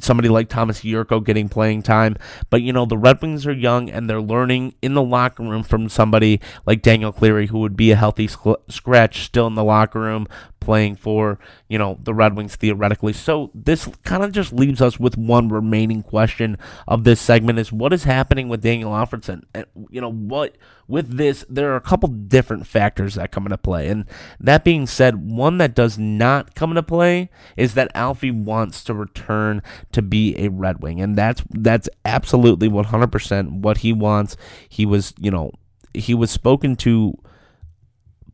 somebody 0.00 0.28
like 0.28 0.48
Thomas 0.48 0.80
Jurco 0.80 1.24
getting 1.24 1.48
playing 1.48 1.82
time. 1.82 2.16
But 2.50 2.62
you 2.62 2.72
know, 2.72 2.84
the 2.84 2.98
Red 2.98 3.22
Wings 3.22 3.46
are 3.46 3.52
young 3.52 3.88
and 3.90 4.08
they're 4.08 4.20
learning 4.20 4.74
in 4.82 4.94
the 4.94 5.02
locker 5.02 5.42
room 5.42 5.62
from 5.62 5.88
somebody 5.88 6.40
like 6.66 6.82
Daniel 6.82 7.12
Cleary, 7.12 7.46
who 7.46 7.58
would 7.60 7.76
be 7.76 7.90
a 7.90 7.96
healthy 7.96 8.26
sc- 8.26 8.60
scratch 8.68 9.24
still 9.24 9.46
in 9.46 9.54
the 9.54 9.64
locker 9.64 10.00
room, 10.00 10.26
playing 10.68 10.94
for, 10.94 11.38
you 11.66 11.78
know, 11.78 11.98
the 12.02 12.12
Red 12.12 12.36
Wings 12.36 12.54
theoretically. 12.54 13.14
So 13.14 13.50
this 13.54 13.88
kind 14.04 14.22
of 14.22 14.32
just 14.32 14.52
leaves 14.52 14.82
us 14.82 15.00
with 15.00 15.16
one 15.16 15.48
remaining 15.48 16.02
question 16.02 16.58
of 16.86 17.04
this 17.04 17.22
segment 17.22 17.58
is 17.58 17.72
what 17.72 17.94
is 17.94 18.04
happening 18.04 18.50
with 18.50 18.60
Daniel 18.60 18.92
Alfredsson? 18.92 19.44
And 19.54 19.64
you 19.88 20.02
know, 20.02 20.12
what 20.12 20.58
with 20.86 21.16
this, 21.16 21.46
there 21.48 21.72
are 21.72 21.76
a 21.76 21.80
couple 21.80 22.10
different 22.10 22.66
factors 22.66 23.14
that 23.14 23.32
come 23.32 23.46
into 23.46 23.56
play. 23.56 23.88
And 23.88 24.04
that 24.38 24.62
being 24.62 24.86
said, 24.86 25.30
one 25.30 25.56
that 25.56 25.74
does 25.74 25.96
not 25.96 26.54
come 26.54 26.72
into 26.72 26.82
play 26.82 27.30
is 27.56 27.72
that 27.72 27.90
Alfie 27.94 28.30
wants 28.30 28.84
to 28.84 28.92
return 28.92 29.62
to 29.92 30.02
be 30.02 30.36
a 30.36 30.48
Red 30.50 30.82
Wing. 30.82 31.00
And 31.00 31.16
that's 31.16 31.42
that's 31.48 31.88
absolutely 32.04 32.68
100% 32.68 33.62
what 33.62 33.78
he 33.78 33.94
wants. 33.94 34.36
He 34.68 34.84
was, 34.84 35.14
you 35.18 35.30
know, 35.30 35.52
he 35.94 36.12
was 36.12 36.30
spoken 36.30 36.76
to 36.76 37.14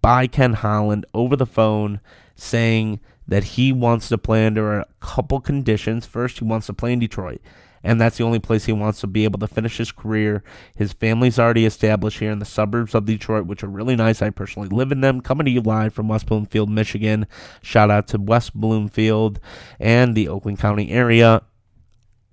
by 0.04 0.26
Ken 0.26 0.52
Holland 0.52 1.06
over 1.14 1.34
the 1.34 1.46
phone 1.46 1.98
saying 2.36 3.00
that 3.26 3.42
he 3.42 3.72
wants 3.72 4.10
to 4.10 4.18
play 4.18 4.44
under 4.44 4.80
a 4.80 4.86
couple 5.00 5.40
conditions. 5.40 6.04
First, 6.04 6.40
he 6.40 6.44
wants 6.44 6.66
to 6.66 6.74
play 6.74 6.92
in 6.92 6.98
Detroit, 6.98 7.40
and 7.82 7.98
that's 7.98 8.18
the 8.18 8.24
only 8.24 8.38
place 8.38 8.66
he 8.66 8.72
wants 8.74 9.00
to 9.00 9.06
be 9.06 9.24
able 9.24 9.38
to 9.38 9.46
finish 9.46 9.78
his 9.78 9.92
career. 9.92 10.44
His 10.76 10.92
family's 10.92 11.38
already 11.38 11.64
established 11.64 12.18
here 12.18 12.30
in 12.30 12.38
the 12.38 12.44
suburbs 12.44 12.94
of 12.94 13.06
Detroit, 13.06 13.46
which 13.46 13.64
are 13.64 13.68
really 13.68 13.96
nice. 13.96 14.20
I 14.20 14.28
personally 14.28 14.68
live 14.68 14.92
in 14.92 15.00
them. 15.00 15.22
Coming 15.22 15.46
to 15.46 15.50
you 15.50 15.62
live 15.62 15.94
from 15.94 16.08
West 16.08 16.26
Bloomfield, 16.26 16.68
Michigan. 16.68 17.26
Shout 17.62 17.90
out 17.90 18.06
to 18.08 18.18
West 18.18 18.52
Bloomfield 18.52 19.40
and 19.80 20.14
the 20.14 20.28
Oakland 20.28 20.58
County 20.58 20.90
area. 20.90 21.40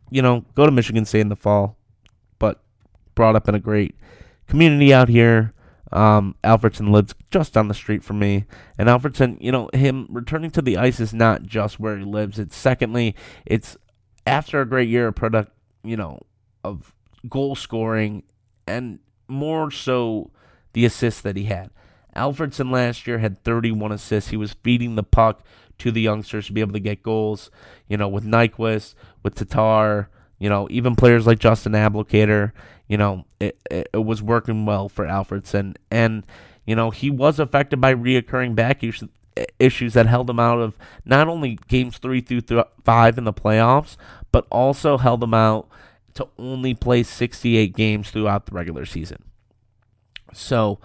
You 0.09 0.21
know, 0.21 0.43
go 0.55 0.65
to 0.65 0.73
Michigan 0.73 1.05
State 1.05 1.21
in 1.21 1.29
the 1.29 1.37
fall, 1.37 1.77
but 2.37 2.61
brought 3.15 3.37
up 3.37 3.47
in 3.47 3.55
a 3.55 3.61
great 3.61 3.95
community 4.47 4.93
out 4.93 5.07
here. 5.07 5.53
Um, 5.91 6.35
Alfredsson 6.43 6.91
lives 6.91 7.15
just 7.31 7.53
down 7.53 7.67
the 7.67 7.73
street 7.73 8.03
from 8.03 8.19
me, 8.19 8.45
and 8.77 8.87
Alfredsson, 8.87 9.37
you 9.41 9.51
know, 9.51 9.69
him 9.73 10.07
returning 10.09 10.51
to 10.51 10.61
the 10.61 10.77
ice 10.77 10.99
is 10.99 11.13
not 11.13 11.43
just 11.43 11.79
where 11.79 11.97
he 11.97 12.05
lives. 12.05 12.39
It's 12.39 12.55
secondly, 12.55 13.15
it's 13.45 13.75
after 14.25 14.61
a 14.61 14.65
great 14.65 14.87
year 14.87 15.07
of 15.07 15.15
product, 15.15 15.51
you 15.83 15.97
know, 15.97 16.21
of 16.63 16.93
goal 17.27 17.55
scoring, 17.55 18.23
and 18.65 18.99
more 19.27 19.69
so 19.69 20.31
the 20.73 20.85
assists 20.85 21.21
that 21.21 21.35
he 21.35 21.45
had. 21.45 21.71
Alfredsson 22.15 22.71
last 22.71 23.07
year 23.07 23.19
had 23.19 23.43
31 23.43 23.91
assists. 23.91 24.31
He 24.31 24.37
was 24.37 24.55
feeding 24.63 24.95
the 24.95 25.03
puck 25.03 25.45
to 25.77 25.91
the 25.91 26.01
youngsters 26.01 26.47
to 26.47 26.53
be 26.53 26.61
able 26.61 26.73
to 26.73 26.79
get 26.79 27.03
goals. 27.03 27.49
You 27.87 27.97
know, 27.97 28.07
with 28.07 28.25
Nyquist, 28.25 28.95
with 29.23 29.35
Tatar, 29.35 30.09
you 30.41 30.49
know, 30.49 30.67
even 30.71 30.95
players 30.95 31.27
like 31.27 31.37
Justin 31.37 31.73
Abdelkader, 31.73 32.51
you 32.87 32.97
know, 32.97 33.25
it, 33.39 33.59
it, 33.69 33.87
it, 33.93 34.03
was 34.03 34.23
working 34.23 34.65
well 34.65 34.89
for 34.89 35.05
Alfredsson. 35.05 35.75
And, 35.91 36.25
you 36.65 36.75
know, 36.75 36.89
he 36.89 37.11
was 37.11 37.37
affected 37.37 37.79
by 37.79 37.93
reoccurring 37.93 38.55
back 38.55 38.83
issues, 38.83 39.07
issues 39.59 39.93
that 39.93 40.07
held 40.07 40.27
him 40.31 40.39
out 40.39 40.57
of 40.57 40.75
not 41.05 41.27
only 41.27 41.59
games 41.67 41.99
three 41.99 42.21
through 42.21 42.41
th- 42.41 42.65
five 42.83 43.19
in 43.19 43.23
the 43.23 43.31
playoffs, 43.31 43.97
but 44.31 44.47
also 44.49 44.97
held 44.97 45.21
him 45.21 45.35
out 45.35 45.69
to 46.15 46.27
only 46.39 46.73
play 46.73 47.03
68 47.03 47.75
games 47.75 48.09
throughout 48.09 48.47
the 48.47 48.55
regular 48.55 48.87
season. 48.87 49.21
So, 50.33 50.79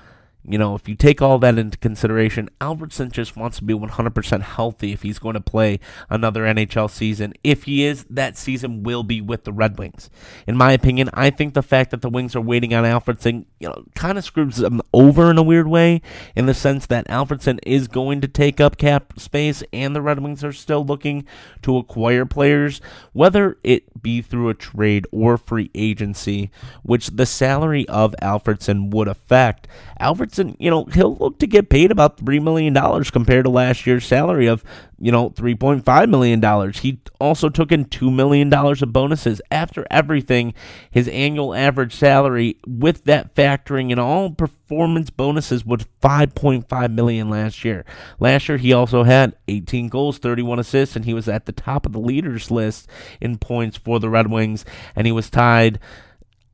you 0.49 0.59
know, 0.59 0.75
if 0.75 0.89
you 0.89 0.95
take 0.95 1.21
all 1.21 1.39
that 1.41 1.59
into 1.59 1.77
consideration, 1.79 2.49
Alfredsson 2.61 3.11
just 3.11 3.37
wants 3.37 3.59
to 3.59 3.65
be 3.65 3.75
100% 3.75 4.41
healthy 4.43 4.93
if 4.93 5.03
he's 5.03 5.19
going 5.19 5.35
to 5.35 5.41
play 5.41 5.81
another 6.09 6.45
NHL 6.45 6.91
season. 6.91 7.35
If 7.43 7.65
he 7.65 7.85
is, 7.85 8.05
that 8.11 8.37
season 8.37 8.83
will 8.83 9.03
be 9.03 9.21
with 9.21 9.45
the 9.45 9.53
Red 9.53 9.79
Wings. 9.79 10.09
In 10.47 10.57
my 10.57 10.73
opinion, 10.73 11.11
I 11.15 11.31
think 11.31 11.55
the 11.55 11.63
fact 11.63 11.91
that 11.91 12.03
the 12.03 12.11
Wings 12.11 12.37
are 12.37 12.41
waiting 12.41 12.75
on 12.75 12.85
Alfredsson, 12.85 13.47
you 13.59 13.69
know, 13.69 13.85
kind 13.95 14.19
of 14.19 14.25
screws 14.25 14.57
them 14.57 14.81
over 14.93 15.31
in 15.31 15.39
a 15.39 15.43
weird 15.43 15.67
way, 15.67 16.03
in 16.35 16.47
the 16.47 16.55
sense 16.55 16.87
that 16.87 17.09
Alfredsson 17.09 17.59
is 17.65 17.89
going 17.89 18.21
to 18.21 18.29
take 18.29 18.61
up 18.61 18.77
cap 18.77 19.19
space, 19.19 19.63
and 19.73 19.95
the 19.97 20.03
Red 20.03 20.21
Wings 20.21 20.45
are 20.45 20.53
still 20.53 20.85
looking 20.85 21.25
to 21.63 21.77
acquire 21.77 22.25
players, 22.25 22.81
whether 23.13 23.59
it 23.65 23.96
be 24.07 24.23
through 24.23 24.49
a 24.49 24.55
trade 24.55 25.05
or 25.11 25.37
free 25.37 25.69
agency, 25.75 26.49
which 26.83 27.09
the 27.09 27.27
salary 27.27 27.87
of 27.89 28.15
Alfredsson 28.23 28.91
would 28.91 29.09
affect. 29.09 29.67
Alfredsson 30.01 30.47
and 30.47 30.57
you 30.59 30.71
know, 30.71 30.85
he'll 30.85 31.17
look 31.17 31.39
to 31.39 31.47
get 31.47 31.69
paid 31.69 31.91
about 31.91 32.19
$3 32.19 32.43
million 32.43 32.75
compared 33.05 33.45
to 33.45 33.51
last 33.51 33.87
year's 33.87 34.07
salary 34.07 34.47
of, 34.47 34.65
you 34.99 35.13
know, 35.13 35.31
$3.5 35.31 36.09
million. 36.09 36.73
He 36.73 37.01
also 37.21 37.49
took 37.49 37.73
in 37.73 37.87
$2 37.87 38.15
million 38.15 38.53
of 38.53 38.93
bonuses. 38.93 39.41
After 39.51 39.87
everything, 39.91 40.55
his 40.91 41.09
annual 41.09 41.55
average 41.55 41.95
salary, 41.95 42.57
with 42.67 43.05
that 43.05 43.35
factoring 43.35 43.91
in 43.91 43.99
all 43.99 44.31
performance 44.31 45.11
bonuses, 45.11 45.65
was 45.65 45.87
5.5 46.03 46.93
million 46.95 47.29
last 47.29 47.65
year. 47.65 47.85
Last 48.19 48.49
year, 48.49 48.59
he 48.59 48.73
also 48.73 49.03
had 49.03 49.35
18 49.49 49.89
goals, 49.89 50.19
31 50.19 50.59
assists, 50.59 50.97
and 50.97 51.05
he 51.05 51.15
was 51.15 51.29
at 51.29 51.47
the 51.47 51.53
top 51.53 51.87
of 51.87 51.93
the 51.93 52.01
leaders 52.01 52.51
list 52.51 52.89
in 53.21 53.39
points 53.39 53.77
for 53.77 53.96
the 53.99 54.11
Red 54.11 54.31
Wings, 54.31 54.65
and 54.95 55.07
he 55.07 55.13
was 55.13 55.31
tied 55.31 55.79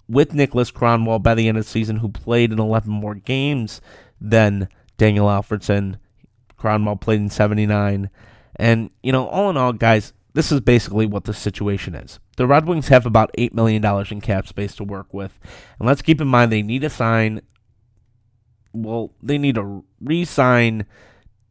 with 0.08 0.34
Nicholas 0.34 0.70
Kronwall 0.70 1.22
by 1.22 1.34
the 1.34 1.48
end 1.48 1.58
of 1.58 1.64
the 1.64 1.70
season, 1.70 1.96
who 1.96 2.08
played 2.08 2.52
in 2.52 2.58
11 2.58 2.90
more 2.90 3.14
games 3.14 3.80
than 4.20 4.68
Daniel 4.98 5.26
Alfredsson. 5.26 5.96
Kronwall 6.58 7.00
played 7.00 7.20
in 7.20 7.30
79. 7.30 8.10
And, 8.56 8.90
you 9.02 9.12
know, 9.12 9.26
all 9.28 9.50
in 9.50 9.56
all, 9.56 9.72
guys, 9.72 10.12
this 10.34 10.52
is 10.52 10.60
basically 10.60 11.06
what 11.06 11.24
the 11.24 11.34
situation 11.34 11.94
is. 11.94 12.18
The 12.36 12.46
Red 12.46 12.66
Wings 12.66 12.88
have 12.88 13.06
about 13.06 13.32
$8 13.38 13.52
million 13.52 13.84
in 14.10 14.20
cap 14.20 14.46
space 14.46 14.74
to 14.76 14.84
work 14.84 15.12
with. 15.12 15.38
And 15.78 15.86
let's 15.86 16.02
keep 16.02 16.20
in 16.20 16.28
mind 16.28 16.50
they 16.52 16.62
need 16.62 16.82
to 16.82 16.90
sign, 16.90 17.42
well, 18.72 19.12
they 19.22 19.38
need 19.38 19.56
to 19.56 19.84
re 20.00 20.24
sign 20.24 20.86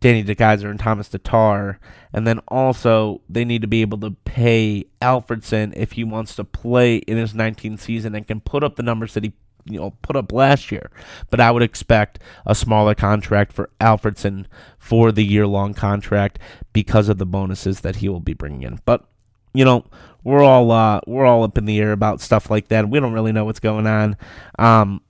Danny 0.01 0.23
DeKeyser 0.23 0.69
and 0.69 0.79
Thomas 0.79 1.07
Tatar. 1.07 1.79
And 2.11 2.27
then 2.27 2.39
also, 2.49 3.21
they 3.29 3.45
need 3.45 3.61
to 3.61 3.67
be 3.67 3.81
able 3.81 3.99
to 3.99 4.11
pay 4.25 4.85
Alfredsson 5.01 5.73
if 5.77 5.93
he 5.93 6.03
wants 6.03 6.35
to 6.35 6.43
play 6.43 6.97
in 6.97 7.17
his 7.17 7.33
19th 7.33 7.79
season 7.79 8.13
and 8.13 8.27
can 8.27 8.41
put 8.41 8.63
up 8.63 8.75
the 8.75 8.83
numbers 8.83 9.13
that 9.13 9.23
he 9.23 9.33
you 9.65 9.79
know 9.79 9.91
put 10.01 10.15
up 10.15 10.31
last 10.31 10.71
year. 10.71 10.89
But 11.29 11.39
I 11.39 11.51
would 11.51 11.63
expect 11.63 12.19
a 12.45 12.55
smaller 12.55 12.95
contract 12.95 13.53
for 13.53 13.69
Alfredsson 13.79 14.45
for 14.79 15.11
the 15.11 15.23
year 15.23 15.47
long 15.47 15.73
contract 15.73 16.39
because 16.73 17.07
of 17.07 17.19
the 17.19 17.25
bonuses 17.25 17.81
that 17.81 17.97
he 17.97 18.09
will 18.09 18.19
be 18.19 18.33
bringing 18.33 18.63
in. 18.63 18.79
But 18.85 19.05
you 19.53 19.63
know, 19.63 19.85
we're 20.23 20.43
all 20.43 20.71
uh, 20.71 21.01
we're 21.05 21.25
all 21.25 21.43
up 21.43 21.57
in 21.57 21.65
the 21.65 21.79
air 21.79 21.91
about 21.91 22.21
stuff 22.21 22.49
like 22.49 22.69
that. 22.69 22.89
We 22.89 22.99
don't 22.99 23.13
really 23.13 23.31
know 23.31 23.45
what's 23.45 23.59
going 23.59 23.85
on. 23.85 24.17
Um, 24.57 25.01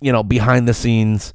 you 0.00 0.10
know, 0.10 0.22
behind 0.22 0.66
the 0.66 0.74
scenes, 0.74 1.34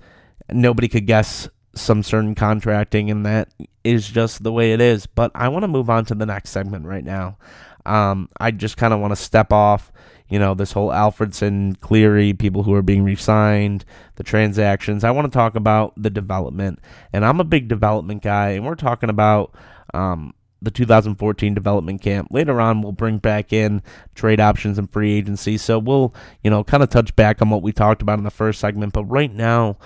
nobody 0.52 0.88
could 0.88 1.06
guess 1.06 1.48
some 1.76 2.04
certain 2.04 2.36
contracting, 2.36 3.10
and 3.10 3.26
that 3.26 3.50
is 3.84 4.08
just 4.08 4.44
the 4.44 4.52
way 4.52 4.74
it 4.74 4.82
is. 4.82 5.06
But 5.06 5.32
I 5.36 5.48
want 5.50 5.64
to 5.64 5.68
move 5.68 5.90
on 5.90 6.06
to 6.06 6.16
the 6.16 6.26
next 6.26 6.52
segment 6.52 6.86
right 6.86 7.04
now. 7.04 7.38
Um, 7.86 8.30
I 8.40 8.52
just 8.52 8.78
kind 8.78 8.94
of 8.94 9.00
want 9.00 9.12
to 9.12 9.16
step 9.16 9.52
off, 9.52 9.92
you 10.30 10.40
know, 10.40 10.54
this 10.54 10.72
whole 10.72 10.90
Alfredsson, 10.90 11.80
Cleary, 11.82 12.34
people 12.34 12.64
who 12.64 12.74
are 12.74 12.82
being 12.82 13.04
re-signed, 13.04 13.84
the 14.16 14.24
transactions. 14.24 15.04
I 15.04 15.12
want 15.12 15.32
to 15.32 15.36
talk 15.36 15.56
about 15.56 15.94
the 16.02 16.10
development, 16.10 16.80
and 17.12 17.26
I'm 17.26 17.40
a 17.40 17.46
big 17.46 17.68
development 17.68 18.22
guy, 18.22 18.52
and 18.52 18.66
we're 18.66 18.76
talking 18.76 19.10
about 19.10 19.54
um, 19.94 20.34
the 20.64 20.72
2014 20.72 21.54
development 21.54 22.02
camp. 22.02 22.30
Later 22.32 22.62
on, 22.62 22.82
we'll 22.82 22.94
bring 22.94 23.18
back 23.18 23.52
in 23.52 23.82
trade 24.16 24.40
options 24.40 24.78
and 24.78 24.90
free 24.90 25.14
agency. 25.14 25.58
So 25.58 25.78
we'll, 25.78 26.16
you 26.42 26.50
know, 26.50 26.64
kind 26.64 26.82
of 26.82 26.90
touch 26.90 27.16
back 27.16 27.42
on 27.42 27.50
what 27.50 27.62
we 27.62 27.74
talked 27.74 28.02
about 28.02 28.18
in 28.18 28.24
the 28.24 28.32
first 28.32 28.62
segment. 28.62 28.94
But 28.94 29.04
right 29.06 29.32
now, 29.32 29.78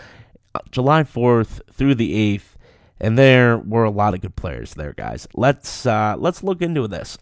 July 0.72 1.04
4th 1.04 1.62
through 1.72 1.96
the 1.96 2.38
8th, 2.38 2.56
and 3.00 3.18
there 3.18 3.58
were 3.58 3.84
a 3.84 3.92
lot 3.92 4.14
of 4.14 4.22
good 4.22 4.36
players 4.36 4.74
there, 4.74 4.94
guys. 4.94 5.28
Let's 5.34 5.86
uh, 5.86 6.16
let's 6.18 6.44
look 6.44 6.62
into 6.62 6.88
this. 6.88 7.18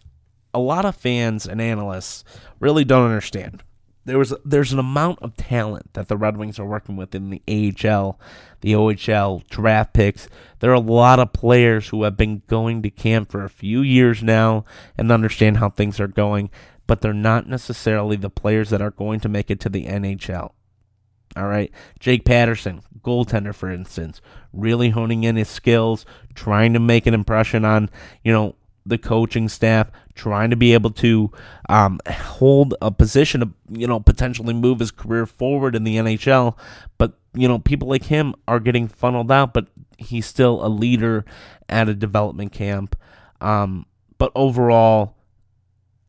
A 0.54 0.58
lot 0.58 0.84
of 0.84 0.96
fans 0.96 1.46
and 1.46 1.60
analysts 1.60 2.24
really 2.60 2.84
don't 2.84 3.06
understand. 3.06 3.62
There 4.06 4.18
was 4.18 4.32
there's 4.44 4.72
an 4.72 4.78
amount 4.78 5.18
of 5.20 5.36
talent 5.36 5.92
that 5.94 6.08
the 6.08 6.16
Red 6.16 6.36
Wings 6.36 6.58
are 6.58 6.64
working 6.64 6.96
with 6.96 7.14
in 7.14 7.30
the 7.30 7.42
AHL, 7.48 8.18
the 8.60 8.72
OHL 8.72 9.46
draft 9.48 9.92
picks. 9.92 10.28
There 10.60 10.70
are 10.70 10.74
a 10.74 10.80
lot 10.80 11.18
of 11.18 11.32
players 11.32 11.88
who 11.88 12.04
have 12.04 12.16
been 12.16 12.42
going 12.46 12.82
to 12.82 12.90
camp 12.90 13.32
for 13.32 13.44
a 13.44 13.50
few 13.50 13.82
years 13.82 14.22
now 14.22 14.64
and 14.96 15.10
understand 15.10 15.56
how 15.56 15.70
things 15.70 15.98
are 15.98 16.06
going, 16.06 16.50
but 16.86 17.00
they're 17.00 17.12
not 17.12 17.48
necessarily 17.48 18.16
the 18.16 18.30
players 18.30 18.70
that 18.70 18.80
are 18.80 18.92
going 18.92 19.18
to 19.20 19.28
make 19.28 19.50
it 19.50 19.58
to 19.60 19.68
the 19.68 19.86
NHL. 19.86 20.52
All 21.36 21.46
right. 21.46 21.70
Jake 22.00 22.24
Patterson, 22.24 22.82
goaltender, 23.02 23.54
for 23.54 23.70
instance, 23.70 24.22
really 24.52 24.90
honing 24.90 25.24
in 25.24 25.36
his 25.36 25.48
skills, 25.48 26.06
trying 26.34 26.72
to 26.72 26.80
make 26.80 27.06
an 27.06 27.14
impression 27.14 27.64
on, 27.64 27.90
you 28.24 28.32
know, 28.32 28.54
the 28.86 28.96
coaching 28.96 29.48
staff, 29.48 29.90
trying 30.14 30.50
to 30.50 30.56
be 30.56 30.72
able 30.72 30.90
to 30.90 31.30
um, 31.68 32.00
hold 32.08 32.74
a 32.80 32.90
position 32.90 33.40
to, 33.40 33.50
you 33.70 33.86
know, 33.86 34.00
potentially 34.00 34.54
move 34.54 34.78
his 34.78 34.90
career 34.90 35.26
forward 35.26 35.74
in 35.74 35.84
the 35.84 35.96
NHL. 35.96 36.56
But, 36.96 37.12
you 37.34 37.48
know, 37.48 37.58
people 37.58 37.88
like 37.88 38.04
him 38.04 38.34
are 38.48 38.60
getting 38.60 38.88
funneled 38.88 39.30
out, 39.30 39.52
but 39.52 39.66
he's 39.98 40.24
still 40.24 40.64
a 40.64 40.68
leader 40.68 41.24
at 41.68 41.88
a 41.88 41.94
development 41.94 42.52
camp. 42.52 42.96
Um, 43.40 43.86
but 44.18 44.32
overall, 44.34 45.15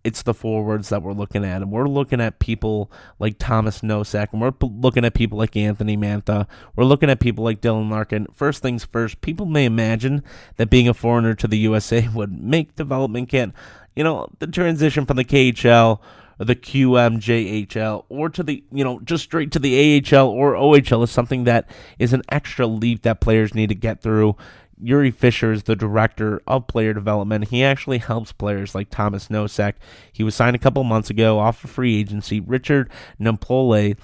it's 0.07 0.23
the 0.23 0.33
forwards 0.33 0.87
that 0.87 1.03
we're 1.03 1.11
looking 1.11 1.43
at. 1.43 1.61
And 1.61 1.69
we're 1.69 1.89
looking 1.89 2.21
at 2.21 2.39
people 2.39 2.89
like 3.19 3.35
Thomas 3.37 3.81
Nosek, 3.81 4.29
and 4.31 4.41
we're 4.41 4.53
looking 4.61 5.03
at 5.03 5.13
people 5.13 5.37
like 5.37 5.57
Anthony 5.57 5.97
Mantha. 5.97 6.47
We're 6.77 6.85
looking 6.85 7.09
at 7.09 7.19
people 7.19 7.43
like 7.43 7.59
Dylan 7.59 7.91
Larkin. 7.91 8.25
First 8.33 8.61
things 8.61 8.85
first, 8.85 9.19
people 9.19 9.45
may 9.45 9.65
imagine 9.65 10.23
that 10.55 10.69
being 10.69 10.87
a 10.87 10.93
foreigner 10.93 11.33
to 11.33 11.47
the 11.47 11.57
USA 11.57 12.07
would 12.13 12.41
make 12.41 12.77
development 12.77 13.27
camp, 13.27 13.53
you 13.97 14.03
know, 14.05 14.29
the 14.39 14.47
transition 14.47 15.05
from 15.05 15.17
the 15.17 15.25
KHL 15.25 15.99
the 16.39 16.55
QMJHL 16.55 18.05
or 18.09 18.29
to 18.29 18.43
the, 18.43 18.63
you 18.71 18.83
know, 18.83 18.99
just 18.99 19.23
straight 19.23 19.51
to 19.53 19.57
the 19.57 19.97
AHL 20.13 20.27
or 20.27 20.53
OHL 20.53 21.03
is 21.03 21.09
something 21.09 21.45
that 21.45 21.67
is 21.97 22.13
an 22.13 22.21
extra 22.29 22.67
leap 22.67 23.01
that 23.01 23.19
players 23.19 23.55
need 23.55 23.69
to 23.69 23.75
get 23.75 24.03
through 24.03 24.35
Jiri 24.83 25.13
Fischer 25.13 25.51
is 25.51 25.63
the 25.63 25.75
director 25.75 26.41
of 26.45 26.67
player 26.67 26.93
development. 26.93 27.49
He 27.49 27.63
actually 27.63 27.97
helps 27.97 28.31
players 28.31 28.75
like 28.75 28.89
Thomas 28.89 29.27
Nosek. 29.27 29.73
He 30.11 30.23
was 30.23 30.35
signed 30.35 30.55
a 30.55 30.59
couple 30.59 30.83
months 30.83 31.09
ago 31.09 31.39
off 31.39 31.63
of 31.63 31.69
free 31.69 31.99
agency. 31.99 32.39
Richard 32.39 32.89
Napoli, 33.17 33.95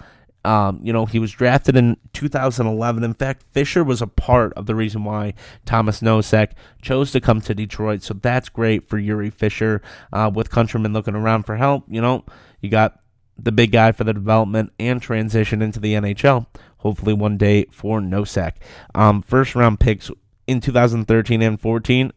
um, 0.46 0.80
you 0.84 0.92
know, 0.92 1.06
he 1.06 1.20
was 1.20 1.32
drafted 1.32 1.76
in 1.76 1.98
2011. 2.14 3.04
In 3.04 3.14
fact, 3.14 3.44
Fischer 3.52 3.84
was 3.84 4.02
a 4.02 4.08
part 4.08 4.54
of 4.54 4.66
the 4.66 4.76
reason 4.76 5.04
why 5.04 5.36
Thomas 5.66 6.02
Nosek 6.02 6.52
chose 6.82 7.12
to 7.12 7.22
come 7.22 7.40
to 7.42 7.56
Detroit. 7.56 8.02
So 8.02 8.16
that's 8.16 8.50
great 8.50 8.90
for 8.90 9.00
Jiri 9.00 9.32
Fischer. 9.32 9.82
Uh, 10.12 10.32
with 10.34 10.50
Countryman 10.50 10.94
looking 10.94 11.16
around 11.16 11.44
for 11.44 11.56
help, 11.56 11.86
you 11.88 12.02
know, 12.02 12.26
you 12.62 12.70
got 12.70 13.00
the 13.38 13.52
big 13.52 13.72
guy 13.72 13.92
for 13.92 14.04
the 14.04 14.14
development 14.14 14.72
and 14.80 15.02
transition 15.02 15.62
into 15.62 15.80
the 15.80 15.94
NHL. 15.94 16.48
Hopefully, 16.78 17.14
one 17.14 17.38
day 17.38 17.66
for 17.72 18.02
Nosek. 18.02 18.56
Um, 18.94 19.22
first 19.22 19.56
round 19.56 19.80
picks 19.80 20.12
in 20.48 20.60
2013 20.60 21.42
and 21.42 21.60
14, 21.60 22.12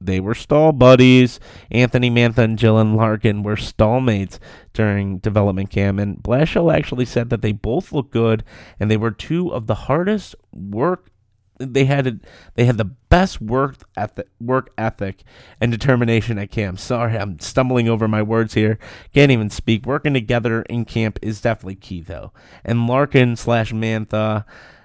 they 0.00 0.20
were 0.20 0.34
stall 0.34 0.72
buddies. 0.72 1.40
Anthony 1.70 2.10
Mantha 2.10 2.38
and 2.38 2.58
Dylan 2.58 2.94
Larkin 2.94 3.42
were 3.42 3.56
stallmates 3.56 4.38
during 4.72 5.18
development 5.18 5.70
camp, 5.70 5.98
and 5.98 6.18
Blashill 6.22 6.74
actually 6.74 7.06
said 7.06 7.30
that 7.30 7.42
they 7.42 7.52
both 7.52 7.92
looked 7.92 8.12
good, 8.12 8.44
and 8.78 8.90
they 8.90 8.96
were 8.96 9.10
two 9.10 9.52
of 9.52 9.66
the 9.66 9.74
hardest 9.74 10.34
work. 10.52 11.10
They 11.58 11.84
had 11.84 12.20
they 12.56 12.64
had 12.64 12.78
the 12.78 12.84
best 12.84 13.40
work 13.40 13.76
ethic, 13.96 14.26
work 14.40 14.72
ethic 14.76 15.22
and 15.60 15.70
determination 15.70 16.36
at 16.36 16.50
camp. 16.50 16.80
Sorry, 16.80 17.16
I'm 17.16 17.38
stumbling 17.38 17.88
over 17.88 18.08
my 18.08 18.22
words 18.22 18.54
here. 18.54 18.78
Can't 19.14 19.30
even 19.30 19.50
speak. 19.50 19.86
Working 19.86 20.14
together 20.14 20.62
in 20.62 20.84
camp 20.84 21.20
is 21.22 21.40
definitely 21.40 21.76
key, 21.76 22.00
though. 22.00 22.32
And 22.64 22.88
Larkin 22.88 23.36
slash 23.36 23.72
Mantha, 23.72 24.44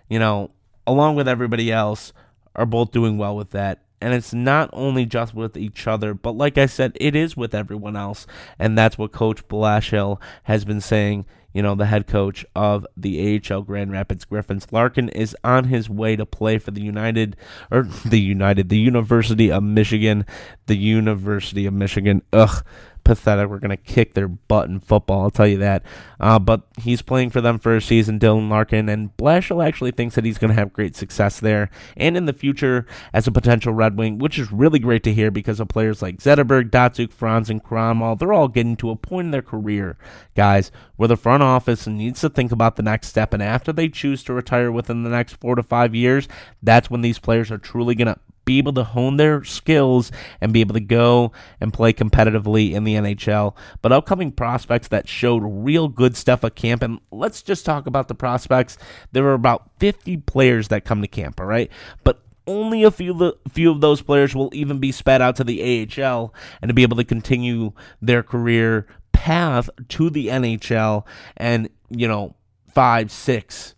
you 0.09 0.19
know, 0.19 0.51
along 0.85 1.15
with 1.15 1.27
everybody 1.27 1.71
else, 1.71 2.13
are 2.59 2.67
both 2.67 2.91
doing 2.91 3.17
well 3.17 3.35
with 3.35 3.51
that 3.51 3.81
and 4.01 4.13
it's 4.13 4.33
not 4.33 4.69
only 4.73 5.05
just 5.05 5.33
with 5.33 5.57
each 5.57 5.87
other, 5.87 6.13
but 6.13 6.35
like 6.35 6.57
I 6.57 6.67
said, 6.67 6.97
it 6.99 7.15
is 7.15 7.35
with 7.35 7.53
everyone 7.53 7.95
else. 7.95 8.25
And 8.57 8.77
that's 8.77 8.97
what 8.97 9.11
Coach 9.11 9.47
Blashill 9.47 10.21
has 10.43 10.63
been 10.63 10.81
saying, 10.81 11.25
you 11.53 11.61
know, 11.61 11.75
the 11.75 11.87
head 11.87 12.07
coach 12.07 12.45
of 12.55 12.85
the 12.95 13.41
AHL 13.49 13.63
Grand 13.63 13.91
Rapids 13.91 14.23
Griffins. 14.23 14.67
Larkin 14.71 15.09
is 15.09 15.35
on 15.43 15.65
his 15.65 15.89
way 15.89 16.15
to 16.15 16.25
play 16.25 16.59
for 16.59 16.71
the 16.71 16.81
United, 16.81 17.35
or 17.71 17.83
the 18.05 18.19
United, 18.19 18.69
the 18.69 18.77
University 18.77 19.51
of 19.51 19.63
Michigan. 19.63 20.25
The 20.67 20.77
University 20.77 21.65
of 21.65 21.73
Michigan. 21.73 22.21
Ugh 22.31 22.63
pathetic. 23.09 23.49
We're 23.49 23.57
going 23.57 23.71
to 23.71 23.77
kick 23.77 24.13
their 24.13 24.27
butt 24.27 24.69
in 24.69 24.79
football, 24.79 25.23
I'll 25.23 25.31
tell 25.31 25.47
you 25.47 25.57
that. 25.57 25.81
Uh, 26.19 26.37
but 26.37 26.61
he's 26.77 27.01
playing 27.01 27.31
for 27.31 27.41
them 27.41 27.57
for 27.57 27.75
a 27.75 27.81
season, 27.81 28.19
Dylan 28.19 28.49
Larkin, 28.49 28.87
and 28.87 29.17
Blashill 29.17 29.65
actually 29.65 29.89
thinks 29.89 30.13
that 30.13 30.25
he's 30.25 30.37
going 30.37 30.49
to 30.49 30.59
have 30.59 30.71
great 30.71 30.95
success 30.95 31.39
there 31.39 31.71
and 31.97 32.15
in 32.15 32.27
the 32.27 32.33
future 32.33 32.85
as 33.11 33.25
a 33.25 33.31
potential 33.31 33.73
Red 33.73 33.97
Wing, 33.97 34.19
which 34.19 34.37
is 34.37 34.51
really 34.51 34.77
great 34.77 35.01
to 35.03 35.13
hear 35.13 35.31
because 35.31 35.59
of 35.59 35.69
players 35.69 36.03
like 36.03 36.17
Zetterberg, 36.17 36.69
Datsyuk, 36.69 37.11
Franz, 37.11 37.49
and 37.49 37.63
Kronwall. 37.63 38.19
They're 38.19 38.31
all 38.31 38.47
getting 38.47 38.77
to 38.77 38.91
a 38.91 38.95
point 38.95 39.25
in 39.25 39.31
their 39.31 39.41
career, 39.41 39.97
guys, 40.35 40.71
where 40.95 41.07
the 41.07 41.17
front 41.17 41.41
office 41.41 41.87
needs 41.87 42.21
to 42.21 42.29
think 42.29 42.51
about 42.51 42.75
the 42.75 42.83
next 42.83 43.07
step. 43.07 43.33
And 43.33 43.41
after 43.41 43.73
they 43.73 43.89
choose 43.89 44.23
to 44.25 44.33
retire 44.33 44.71
within 44.71 45.01
the 45.01 45.09
next 45.09 45.33
four 45.33 45.55
to 45.55 45.63
five 45.63 45.95
years, 45.95 46.27
that's 46.61 46.91
when 46.91 47.01
these 47.01 47.17
players 47.17 47.49
are 47.49 47.57
truly 47.57 47.95
going 47.95 48.13
to 48.13 48.19
be 48.49 48.57
able 48.57 48.73
to 48.73 48.83
hone 48.83 49.17
their 49.17 49.43
skills 49.43 50.11
and 50.41 50.51
be 50.51 50.61
able 50.61 50.73
to 50.73 50.79
go 50.79 51.31
and 51.61 51.71
play 51.71 51.93
competitively 51.93 52.71
in 52.71 52.83
the 52.83 52.95
NHL. 52.95 53.55
But 53.83 53.91
upcoming 53.91 54.31
prospects 54.31 54.87
that 54.87 55.07
showed 55.07 55.43
real 55.45 55.87
good 55.87 56.17
stuff 56.17 56.43
at 56.43 56.55
camp, 56.55 56.81
and 56.81 56.99
let's 57.11 57.43
just 57.43 57.63
talk 57.63 57.85
about 57.85 58.07
the 58.07 58.15
prospects. 58.15 58.79
There 59.11 59.21
were 59.21 59.35
about 59.35 59.69
50 59.77 60.17
players 60.17 60.69
that 60.69 60.83
come 60.83 61.03
to 61.03 61.07
camp, 61.07 61.39
all 61.39 61.45
right? 61.45 61.69
But 62.03 62.23
only 62.47 62.81
a 62.81 62.89
few, 62.89 63.37
few 63.51 63.69
of 63.69 63.81
those 63.81 64.01
players 64.01 64.33
will 64.33 64.49
even 64.51 64.79
be 64.79 64.91
sped 64.91 65.21
out 65.21 65.35
to 65.35 65.43
the 65.43 65.87
AHL 65.87 66.33
and 66.63 66.69
to 66.69 66.73
be 66.73 66.81
able 66.81 66.97
to 66.97 67.03
continue 67.03 67.73
their 68.01 68.23
career 68.23 68.87
path 69.11 69.69
to 69.89 70.09
the 70.09 70.29
NHL 70.29 71.05
and, 71.37 71.69
you 71.91 72.07
know, 72.07 72.33
five, 72.73 73.11
six, 73.11 73.75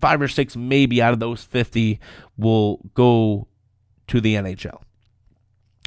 five 0.00 0.22
or 0.22 0.28
six 0.28 0.56
maybe 0.56 1.02
out 1.02 1.12
of 1.12 1.20
those 1.20 1.44
50 1.44 2.00
will 2.38 2.80
go 2.94 3.46
to 4.10 4.20
the 4.20 4.34
NHL. 4.34 4.82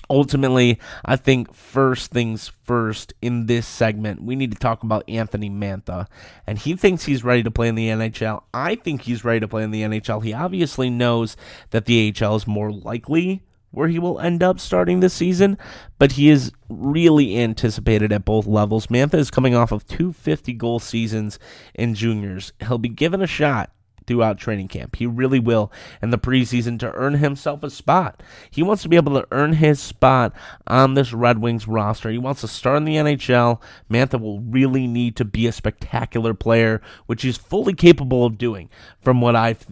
Ultimately, 0.10 0.80
I 1.06 1.16
think 1.16 1.54
first 1.54 2.12
things 2.12 2.52
first 2.64 3.14
in 3.22 3.46
this 3.46 3.66
segment, 3.66 4.22
we 4.22 4.36
need 4.36 4.52
to 4.52 4.58
talk 4.58 4.84
about 4.84 5.08
Anthony 5.08 5.50
Mantha. 5.50 6.08
And 6.46 6.58
he 6.58 6.76
thinks 6.76 7.06
he's 7.06 7.24
ready 7.24 7.44
to 7.44 7.52
play 7.52 7.68
in 7.68 7.76
the 7.76 7.88
NHL. 7.88 8.44
I 8.54 8.76
think 8.76 9.02
he's 9.02 9.24
ready 9.24 9.40
to 9.40 9.48
play 9.48 9.64
in 9.64 9.72
the 9.72 9.82
NHL. 9.82 10.24
He 10.24 10.34
obviously 10.34 10.90
knows 10.90 11.38
that 11.72 11.86
the 11.86 12.14
AHL 12.22 12.36
is 12.36 12.48
more 12.48 12.72
likely 12.72 13.44
where 13.72 13.88
he 13.88 13.98
will 13.98 14.20
end 14.20 14.44
up 14.44 14.60
starting 14.60 15.00
this 15.00 15.16
season, 15.16 15.58
but 15.98 16.12
he 16.12 16.30
is 16.30 16.52
really 16.70 17.40
anticipated 17.40 18.12
at 18.12 18.24
both 18.24 18.46
levels. 18.46 18.88
Mantha 18.88 19.16
is 19.16 19.32
coming 19.32 19.56
off 19.56 19.72
of 19.72 19.88
two 19.88 20.14
50 20.14 20.54
goal 20.54 20.80
seasons 20.80 21.40
in 21.74 21.96
juniors. 21.96 22.54
He'll 22.60 22.78
be 22.78 22.90
given 22.90 23.22
a 23.22 23.28
shot 23.28 23.72
throughout 24.08 24.38
training 24.38 24.68
camp. 24.68 24.96
He 24.96 25.06
really 25.06 25.40
will 25.40 25.72
in 26.02 26.10
the 26.10 26.18
preseason 26.18 26.80
to 26.80 26.92
earn 26.94 27.16
himself 27.16 27.64
a 27.64 27.70
spot. 27.70 28.22
He 28.50 28.64
wants 28.64 28.84
to 28.84 28.90
be 28.90 28.96
able 28.96 29.14
to 29.14 29.28
earn 29.32 29.54
his 29.54 29.80
spot 29.80 30.34
on 30.68 30.94
this 30.94 31.14
Red 31.14 31.40
Wings 31.40 31.68
roster. 31.68 32.10
He 32.10 32.18
wants 32.18 32.42
to 32.42 32.48
start 32.48 32.78
in 32.78 32.86
the 32.86 32.96
NHL. 32.96 33.62
Mantha 33.90 34.20
will 34.20 34.40
really 34.42 34.88
need 34.88 35.16
to 35.18 35.26
be 35.26 35.48
a 35.48 35.52
spectacular 35.52 36.34
player, 36.34 36.82
which 37.06 37.22
he's 37.22 37.38
fully 37.38 37.74
capable 37.74 38.26
of 38.26 38.38
doing. 38.38 38.70
From 39.02 39.22
what 39.22 39.36
I've 39.36 39.66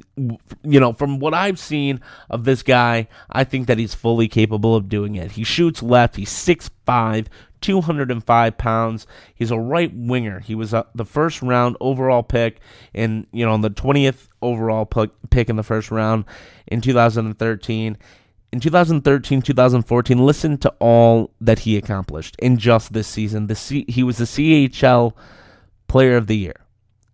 you 0.63 0.79
know, 0.79 0.93
from 0.93 1.19
what 1.19 1.33
I've 1.33 1.59
seen 1.59 2.01
of 2.29 2.43
this 2.43 2.63
guy, 2.63 3.07
I 3.29 3.43
think 3.43 3.67
that 3.67 3.77
he's 3.77 3.93
fully 3.93 4.27
capable 4.27 4.75
of 4.75 4.89
doing 4.89 5.15
it. 5.15 5.31
He 5.31 5.43
shoots 5.43 5.81
left. 5.81 6.15
He's 6.15 6.29
6'5", 6.29 7.27
205 7.61 8.57
pounds. 8.57 9.07
He's 9.33 9.51
a 9.51 9.59
right 9.59 9.91
winger. 9.93 10.39
He 10.39 10.55
was 10.55 10.73
uh, 10.73 10.83
the 10.95 11.05
first 11.05 11.41
round 11.41 11.77
overall 11.79 12.23
pick 12.23 12.59
in, 12.93 13.27
you 13.31 13.45
know, 13.45 13.57
the 13.57 13.69
20th 13.69 14.27
overall 14.41 14.85
pick 14.85 15.49
in 15.49 15.55
the 15.55 15.63
first 15.63 15.91
round 15.91 16.25
in 16.67 16.81
2013. 16.81 17.97
In 18.51 18.59
2013, 18.59 19.41
2014, 19.41 20.17
listen 20.25 20.57
to 20.57 20.69
all 20.79 21.31
that 21.39 21.59
he 21.59 21.77
accomplished 21.77 22.35
in 22.39 22.57
just 22.57 22.91
this 22.91 23.07
season. 23.07 23.47
The 23.47 23.55
C- 23.55 23.85
he 23.87 24.03
was 24.03 24.17
the 24.17 24.25
CHL 24.25 25.13
Player 25.87 26.17
of 26.17 26.27
the 26.27 26.37
Year. 26.37 26.65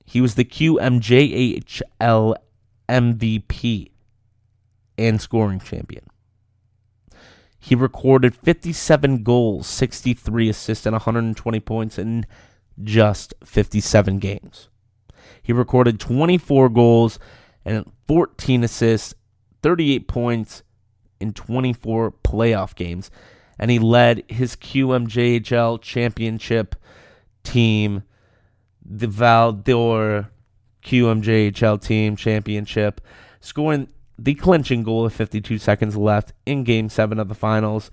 He 0.06 0.20
was 0.20 0.34
the 0.36 0.46
QMJHL 0.46 2.36
MVP 2.90 3.92
and 4.98 5.22
scoring 5.22 5.60
champion. 5.60 6.06
He 7.60 7.76
recorded 7.76 8.36
57 8.36 9.24
goals, 9.24 9.68
63 9.68 10.50
assists, 10.50 10.86
and 10.86 10.94
120 10.94 11.60
points 11.62 11.98
in 11.98 12.26
just 12.84 13.34
57 13.44 14.20
games. 14.20 14.70
He 15.42 15.54
recorded 15.54 16.00
24 16.00 16.70
goals 16.70 17.20
and 17.66 17.92
14 18.08 18.64
assists, 18.64 19.16
38 19.64 20.08
points 20.08 20.64
in 21.20 21.34
24 21.34 22.12
playoff 22.24 22.76
games. 22.76 23.10
And 23.60 23.72
he 23.72 23.80
led 23.80 24.24
his 24.28 24.56
QMJHL 24.56 25.82
championship 25.82 26.76
team, 27.44 28.04
the 28.86 29.08
Val 29.08 29.52
d'Or 29.52 30.30
QMJHL 30.84 31.82
team 31.82 32.16
championship, 32.16 33.02
scoring 33.42 33.90
the 34.20 34.36
clinching 34.36 34.84
goal 34.84 35.04
with 35.04 35.16
52 35.16 35.58
seconds 35.58 35.96
left 35.96 36.34
in 36.46 36.64
game 36.64 36.90
seven 36.90 37.20
of 37.20 37.28
the 37.28 37.36
finals. 37.36 37.92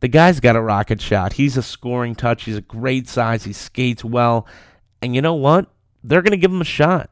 The 0.00 0.08
guy's 0.08 0.40
got 0.40 0.56
a 0.56 0.60
rocket 0.60 1.00
shot. 1.00 1.34
He's 1.34 1.56
a 1.56 1.62
scoring 1.62 2.14
touch. 2.14 2.44
He's 2.44 2.56
a 2.56 2.62
great 2.62 3.08
size. 3.08 3.44
He 3.44 3.52
skates 3.52 4.04
well. 4.04 4.46
And 5.00 5.14
you 5.14 5.22
know 5.22 5.34
what? 5.34 5.70
They're 6.02 6.22
going 6.22 6.32
to 6.32 6.36
give 6.36 6.50
him 6.50 6.60
a 6.60 6.64
shot. 6.64 7.10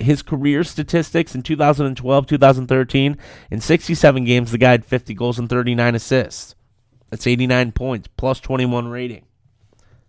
His 0.00 0.22
career 0.22 0.64
statistics 0.64 1.34
in 1.34 1.42
2012, 1.42 2.26
2013, 2.26 3.18
in 3.50 3.60
67 3.60 4.24
games, 4.24 4.50
the 4.50 4.58
guy 4.58 4.70
had 4.72 4.84
50 4.84 5.14
goals 5.14 5.38
and 5.38 5.48
39 5.48 5.94
assists. 5.94 6.54
That's 7.10 7.26
89 7.26 7.72
points, 7.72 8.08
plus 8.16 8.40
21 8.40 8.88
rating. 8.88 9.24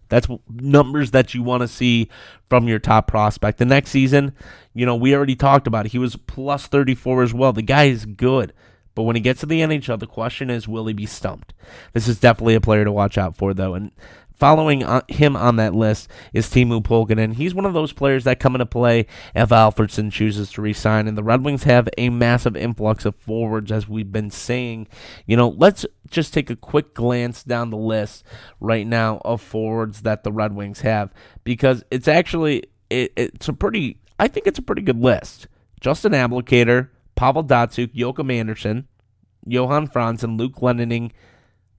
That's 0.10 0.28
numbers 0.50 1.12
that 1.12 1.34
you 1.34 1.44
want 1.44 1.62
to 1.62 1.68
see 1.68 2.10
from 2.50 2.68
your 2.68 2.80
top 2.80 3.08
prospect. 3.08 3.60
The 3.60 3.66
next 3.66 3.92
season, 3.92 4.34
you 4.74 4.86
know, 4.86 4.96
we 4.96 5.16
already 5.16 5.36
talked 5.36 5.68
about 5.68 5.86
it. 5.86 5.92
He 5.92 6.00
was 6.00 6.16
plus 6.16 6.68
34 6.68 7.24
as 7.24 7.34
well. 7.34 7.54
The 7.54 7.62
guy 7.62 7.86
is 7.86 8.06
good. 8.06 8.54
But 8.96 9.04
when 9.04 9.16
he 9.16 9.22
gets 9.22 9.40
to 9.42 9.46
the 9.46 9.62
NHL, 9.62 10.00
the 10.00 10.08
question 10.08 10.50
is, 10.50 10.68
will 10.68 10.88
he 10.88 10.94
be 10.94 11.06
stumped? 11.06 11.54
This 11.94 12.08
is 12.08 12.20
definitely 12.20 12.56
a 12.56 12.62
player 12.62 12.84
to 12.84 12.92
watch 12.92 13.18
out 13.18 13.38
for, 13.38 13.54
though. 13.54 13.74
And 13.76 13.92
Following 14.40 14.84
uh, 14.84 15.02
him 15.10 15.36
on 15.36 15.58
that 15.58 15.76
list 15.76 16.10
is 16.32 16.48
Teemu 16.48 16.82
Pulkkinen. 16.82 17.34
He's 17.34 17.54
one 17.54 17.66
of 17.66 17.74
those 17.74 17.92
players 17.92 18.24
that 18.24 18.40
come 18.40 18.56
into 18.56 18.66
play 18.66 19.06
if 19.36 19.50
Alfredsson 19.50 20.14
chooses 20.14 20.50
to 20.54 20.62
resign. 20.62 21.10
And 21.10 21.18
the 21.18 21.24
Red 21.24 21.44
Wings 21.44 21.64
have 21.64 21.90
a 21.98 22.10
massive 22.10 22.56
influx 22.56 23.04
of 23.04 23.16
forwards, 23.16 23.70
as 23.70 23.90
we've 23.90 24.14
been 24.14 24.32
saying. 24.32 24.88
You 25.26 25.36
know, 25.36 25.50
let's 25.50 25.86
just 26.10 26.34
take 26.34 26.50
a 26.50 26.56
quick 26.56 26.94
glance 26.94 27.44
down 27.44 27.70
the 27.70 27.78
list 27.78 28.24
right 28.62 28.88
now 28.88 29.22
of 29.26 29.42
forwards 29.42 30.04
that 30.04 30.24
the 30.24 30.32
Red 30.32 30.56
Wings 30.56 30.80
have 30.82 31.14
because 31.44 31.84
it's 31.92 32.08
actually 32.08 32.64
it, 32.90 33.12
it's 33.16 33.48
a 33.48 33.54
pretty. 33.54 33.98
I 34.18 34.28
think 34.28 34.48
it's 34.48 34.60
a 34.60 34.64
pretty 34.64 34.82
good 34.82 35.00
list. 35.00 35.48
Justin 35.80 36.14
Abdelkader, 36.14 36.90
Pavel 37.16 37.44
Datsyuk, 37.44 37.94
Joakim 37.94 38.32
Andersson, 38.32 38.88
Johan 39.46 39.88
Franzen, 39.88 40.38
Luke 40.38 40.56
Glendening, 40.56 41.12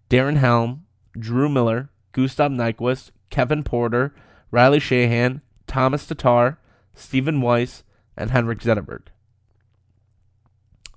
Darren 0.08 0.36
Helm, 0.36 0.84
Drew 1.18 1.48
Miller, 1.48 1.89
Gustav 2.12 2.50
Nyquist, 2.50 3.10
Kevin 3.30 3.62
Porter, 3.62 4.14
Riley 4.50 4.80
Sheahan, 4.80 5.40
Thomas 5.66 6.06
Tatar, 6.06 6.58
Stephen 6.94 7.40
Weiss, 7.40 7.84
and 8.16 8.30
Henrik 8.30 8.60
Zetterberg. 8.60 9.02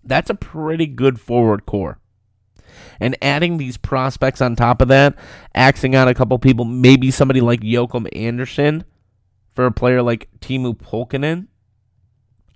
That's 0.03 0.29
a 0.29 0.35
pretty 0.35 0.87
good 0.87 1.19
forward 1.19 1.65
core. 1.65 1.99
And 2.99 3.15
adding 3.21 3.57
these 3.57 3.77
prospects 3.77 4.41
on 4.41 4.55
top 4.55 4.81
of 4.81 4.87
that, 4.87 5.15
axing 5.53 5.95
out 5.95 6.07
a 6.07 6.13
couple 6.13 6.37
people, 6.39 6.65
maybe 6.65 7.11
somebody 7.11 7.41
like 7.41 7.61
Joakim 7.61 8.07
Andersson 8.15 8.83
for 9.53 9.65
a 9.65 9.71
player 9.71 10.01
like 10.01 10.29
Teemu 10.39 10.77
Pulkkinen. 10.77 11.47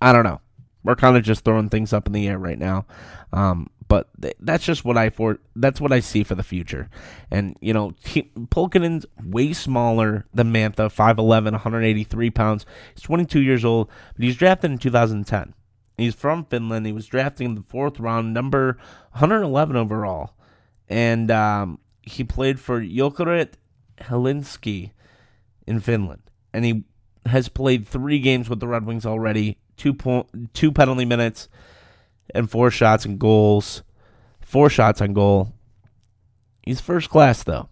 I 0.00 0.12
don't 0.12 0.24
know. 0.24 0.40
We're 0.82 0.96
kind 0.96 1.16
of 1.16 1.22
just 1.22 1.44
throwing 1.44 1.68
things 1.68 1.92
up 1.92 2.06
in 2.06 2.12
the 2.12 2.28
air 2.28 2.38
right 2.38 2.58
now. 2.58 2.86
Um, 3.32 3.68
but 3.88 4.08
th- 4.20 4.36
that's 4.40 4.64
just 4.64 4.84
what 4.84 4.96
I 4.96 5.10
for 5.10 5.38
that's 5.56 5.80
what 5.80 5.92
I 5.92 6.00
see 6.00 6.22
for 6.22 6.34
the 6.34 6.42
future. 6.42 6.88
And 7.30 7.56
you 7.60 7.72
know, 7.72 7.94
he, 8.04 8.30
Pulkkinen's 8.36 9.06
way 9.24 9.52
smaller 9.52 10.26
than 10.32 10.52
Mantha, 10.52 10.92
5'11", 10.94 11.52
183 11.52 12.30
pounds. 12.30 12.66
He's 12.94 13.02
22 13.02 13.40
years 13.40 13.64
old, 13.64 13.88
but 14.14 14.24
he's 14.24 14.36
drafted 14.36 14.70
in 14.70 14.78
2010. 14.78 15.54
He's 15.96 16.14
from 16.14 16.44
Finland. 16.44 16.86
He 16.86 16.92
was 16.92 17.06
drafted 17.06 17.46
in 17.46 17.54
the 17.56 17.62
fourth 17.62 17.98
round, 17.98 18.32
number 18.32 18.78
111 19.12 19.74
overall, 19.74 20.34
and 20.88 21.30
um, 21.30 21.80
he 22.02 22.22
played 22.22 22.60
for 22.60 22.80
Jokerit 22.80 23.54
Helsinki 23.98 24.92
in 25.66 25.80
Finland, 25.80 26.22
and 26.52 26.64
he 26.64 26.84
has 27.26 27.48
played 27.48 27.86
three 27.86 28.20
games 28.20 28.48
with 28.48 28.60
the 28.60 28.68
Red 28.68 28.86
Wings 28.86 29.06
already. 29.06 29.58
Two 29.76 29.94
point, 29.94 30.54
two 30.54 30.72
penalty 30.72 31.04
minutes, 31.04 31.48
and 32.34 32.50
four 32.50 32.70
shots 32.70 33.04
and 33.04 33.18
goals. 33.18 33.82
Four 34.40 34.70
shots 34.70 35.00
on 35.00 35.12
goal. 35.12 35.52
He's 36.62 36.80
first 36.80 37.10
class 37.10 37.42
though. 37.42 37.68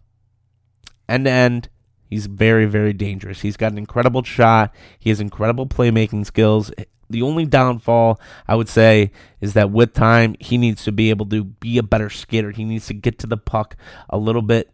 End 1.09 1.25
to 1.27 1.31
end, 1.31 1.69
he's 2.09 2.27
very 2.27 2.67
very 2.67 2.93
dangerous. 2.93 3.41
He's 3.41 3.57
got 3.57 3.73
an 3.73 3.79
incredible 3.79 4.23
shot. 4.23 4.75
He 4.99 5.11
has 5.11 5.21
incredible 5.21 5.67
playmaking 5.67 6.27
skills. 6.27 6.71
The 7.09 7.23
only 7.23 7.47
downfall 7.47 8.21
I 8.49 8.57
would 8.57 8.69
say 8.69 9.13
is 9.41 9.55
that 9.55 9.71
with 9.71 9.93
time 9.93 10.35
he 10.41 10.59
needs 10.59 10.85
to 10.85 10.93
be 10.93 11.11
able 11.11 11.27
to 11.27 11.45
be 11.45 11.79
a 11.79 11.83
better 11.83 12.11
skater. 12.11 12.51
He 12.51 12.65
needs 12.65 12.87
to 12.87 12.95
get 12.95 13.19
to 13.21 13.27
the 13.27 13.37
puck 13.37 13.77
a 14.11 14.19
little 14.19 14.43
bit 14.43 14.71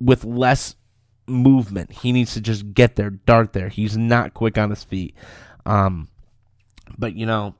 with 0.00 0.24
less 0.24 0.74
movement. 1.26 1.92
He 1.92 2.12
needs 2.12 2.34
to 2.34 2.40
just 2.40 2.74
get 2.74 2.96
there, 2.96 3.10
dart 3.10 3.52
there. 3.52 3.68
He's 3.68 3.96
not 3.96 4.34
quick 4.34 4.58
on 4.58 4.70
his 4.70 4.84
feet. 4.84 5.14
Um, 5.64 6.08
but 6.98 7.14
you 7.14 7.26
know, 7.26 7.54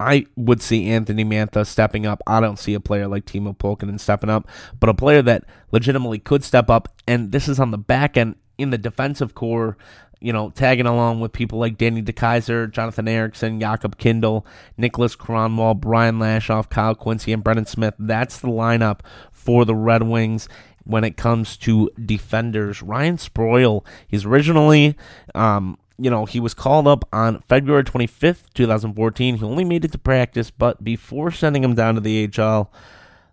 I 0.00 0.26
would 0.36 0.60
see 0.60 0.88
Anthony 0.88 1.24
Mantha 1.24 1.66
stepping 1.66 2.06
up. 2.06 2.22
I 2.26 2.40
don't 2.40 2.58
see 2.58 2.74
a 2.74 2.80
player 2.80 3.06
like 3.06 3.26
Teemu 3.26 3.56
Pulkkinen 3.56 4.00
stepping 4.00 4.30
up, 4.30 4.48
but 4.80 4.90
a 4.90 4.94
player 4.94 5.22
that 5.22 5.44
legitimately 5.72 6.18
could 6.18 6.44
step 6.44 6.68
up. 6.68 6.88
And 7.06 7.32
this 7.32 7.48
is 7.48 7.60
on 7.60 7.70
the 7.70 7.78
back 7.78 8.16
end 8.16 8.36
in 8.58 8.70
the 8.70 8.78
defensive 8.78 9.34
core. 9.34 9.76
You 10.20 10.32
know, 10.32 10.48
tagging 10.50 10.86
along 10.86 11.20
with 11.20 11.32
people 11.32 11.58
like 11.58 11.76
Danny 11.76 12.02
DeKeyser, 12.02 12.70
Jonathan 12.70 13.08
Ericsson, 13.08 13.60
Jakub 13.60 13.96
Kindl, 13.96 14.46
Nicholas 14.78 15.16
Kronwall, 15.16 15.78
Brian 15.78 16.18
Lashoff, 16.18 16.70
Kyle 16.70 16.94
Quincey, 16.94 17.32
and 17.32 17.44
Brendan 17.44 17.66
Smith. 17.66 17.94
That's 17.98 18.38
the 18.38 18.48
lineup 18.48 19.00
for 19.32 19.66
the 19.66 19.74
Red 19.74 20.02
Wings 20.04 20.48
when 20.84 21.04
it 21.04 21.18
comes 21.18 21.58
to 21.58 21.90
defenders. 22.02 22.80
Ryan 22.82 23.18
Sproul, 23.18 23.84
he's 24.08 24.24
originally, 24.24 24.96
um, 25.34 25.76
you 25.98 26.10
know, 26.10 26.24
he 26.24 26.40
was 26.40 26.54
called 26.54 26.88
up 26.88 27.08
on 27.12 27.42
February 27.48 27.84
25th, 27.84 28.52
2014. 28.54 29.36
He 29.36 29.44
only 29.44 29.64
made 29.64 29.84
it 29.84 29.92
to 29.92 29.98
practice, 29.98 30.50
but 30.50 30.82
before 30.82 31.30
sending 31.30 31.62
him 31.62 31.74
down 31.74 31.94
to 31.94 32.00
the 32.00 32.30
AHL, 32.36 32.72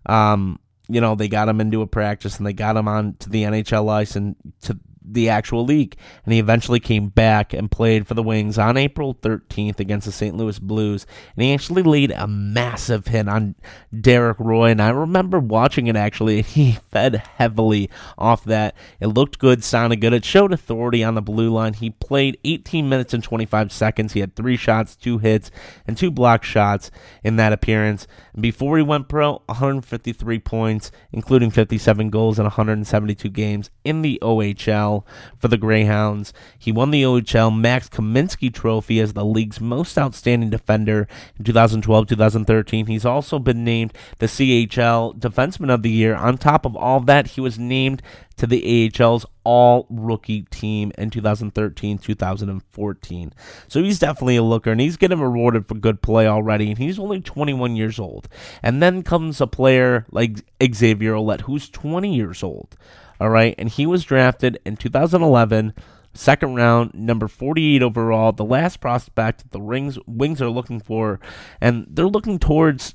um, 0.06 0.58
you 0.88 1.00
know, 1.00 1.14
they 1.14 1.28
got 1.28 1.48
him 1.48 1.60
into 1.60 1.82
a 1.82 1.86
practice 1.86 2.38
and 2.38 2.46
they 2.46 2.52
got 2.52 2.76
him 2.76 2.88
on 2.88 3.14
to 3.20 3.30
the 3.30 3.44
NHL 3.44 3.88
ice 3.90 4.16
and 4.16 4.36
to 4.62 4.78
the 5.04 5.28
actual 5.28 5.64
league. 5.64 5.96
And 6.24 6.32
he 6.32 6.38
eventually 6.38 6.80
came 6.80 7.08
back 7.08 7.52
and 7.52 7.70
played 7.70 8.06
for 8.06 8.14
the 8.14 8.22
Wings 8.22 8.58
on 8.58 8.76
April 8.76 9.14
13th 9.14 9.80
against 9.80 10.06
the 10.06 10.12
St. 10.12 10.36
Louis 10.36 10.58
Blues. 10.58 11.06
And 11.36 11.44
he 11.44 11.52
actually 11.52 11.82
laid 11.82 12.10
a 12.10 12.26
massive 12.26 13.06
hit 13.06 13.28
on 13.28 13.54
Derek 13.98 14.38
Roy. 14.38 14.70
And 14.70 14.82
I 14.82 14.90
remember 14.90 15.38
watching 15.38 15.86
it 15.86 15.96
actually. 15.96 16.42
He 16.52 16.78
fed 16.90 17.16
heavily 17.38 17.88
off 18.18 18.44
that. 18.44 18.76
It 19.00 19.06
looked 19.06 19.38
good, 19.38 19.64
sounded 19.64 20.02
good. 20.02 20.12
It 20.12 20.24
showed 20.24 20.52
authority 20.52 21.02
on 21.02 21.14
the 21.14 21.22
blue 21.22 21.50
line. 21.50 21.72
He 21.72 21.90
played 21.90 22.38
18 22.44 22.88
minutes 22.88 23.14
and 23.14 23.24
25 23.24 23.72
seconds. 23.72 24.12
He 24.12 24.20
had 24.20 24.36
three 24.36 24.58
shots, 24.58 24.94
two 24.94 25.18
hits, 25.18 25.50
and 25.86 25.96
two 25.96 26.10
block 26.10 26.44
shots 26.44 26.90
in 27.24 27.36
that 27.36 27.54
appearance. 27.54 28.06
And 28.34 28.42
before 28.42 28.76
he 28.76 28.82
went 28.82 29.08
pro, 29.08 29.42
153 29.46 30.38
points, 30.40 30.90
including 31.10 31.50
57 31.50 32.10
goals 32.10 32.38
in 32.38 32.44
172 32.44 33.28
games 33.30 33.70
in 33.82 34.02
the 34.02 34.18
OHL 34.22 34.91
for 35.38 35.48
the 35.48 35.56
Greyhounds. 35.56 36.32
He 36.58 36.72
won 36.72 36.90
the 36.90 37.02
OHL 37.02 37.56
Max 37.56 37.88
Kaminsky 37.88 38.52
Trophy 38.52 39.00
as 39.00 39.12
the 39.12 39.24
league's 39.24 39.60
most 39.60 39.98
outstanding 39.98 40.50
defender 40.50 41.08
in 41.38 41.44
2012 41.44 42.06
2013. 42.08 42.86
He's 42.86 43.04
also 43.04 43.38
been 43.38 43.64
named 43.64 43.92
the 44.18 44.26
CHL 44.26 45.18
Defenseman 45.18 45.72
of 45.72 45.82
the 45.82 45.90
Year. 45.90 46.14
On 46.14 46.36
top 46.36 46.64
of 46.66 46.76
all 46.76 47.00
that, 47.00 47.28
he 47.28 47.40
was 47.40 47.58
named 47.58 48.02
to 48.36 48.46
the 48.46 48.90
AHL's 48.90 49.26
all 49.44 49.86
rookie 49.90 50.42
team 50.50 50.92
in 50.98 51.10
2013 51.10 51.98
2014. 51.98 53.32
So 53.68 53.82
he's 53.82 53.98
definitely 53.98 54.36
a 54.36 54.42
looker 54.42 54.70
and 54.70 54.80
he's 54.80 54.96
getting 54.96 55.20
rewarded 55.20 55.66
for 55.66 55.74
good 55.74 56.02
play 56.02 56.26
already. 56.26 56.70
And 56.70 56.78
he's 56.78 56.98
only 56.98 57.20
21 57.20 57.76
years 57.76 57.98
old. 57.98 58.28
And 58.62 58.82
then 58.82 59.02
comes 59.02 59.40
a 59.40 59.46
player 59.46 60.06
like 60.10 60.44
Xavier 60.62 61.14
Ouellet, 61.14 61.42
who's 61.42 61.68
20 61.68 62.14
years 62.14 62.42
old. 62.42 62.76
All 63.20 63.30
right. 63.30 63.54
And 63.58 63.68
he 63.68 63.86
was 63.86 64.04
drafted 64.04 64.58
in 64.64 64.76
2011 64.76 65.74
second 66.14 66.54
round, 66.54 66.92
number 66.94 67.28
48 67.28 67.82
overall, 67.82 68.32
the 68.32 68.44
last 68.44 68.80
prospect 68.80 69.50
the 69.50 69.60
Rings 69.60 69.98
Wings 70.06 70.42
are 70.42 70.50
looking 70.50 70.80
for, 70.80 71.20
and 71.60 71.86
they're 71.88 72.06
looking 72.06 72.38
towards 72.38 72.94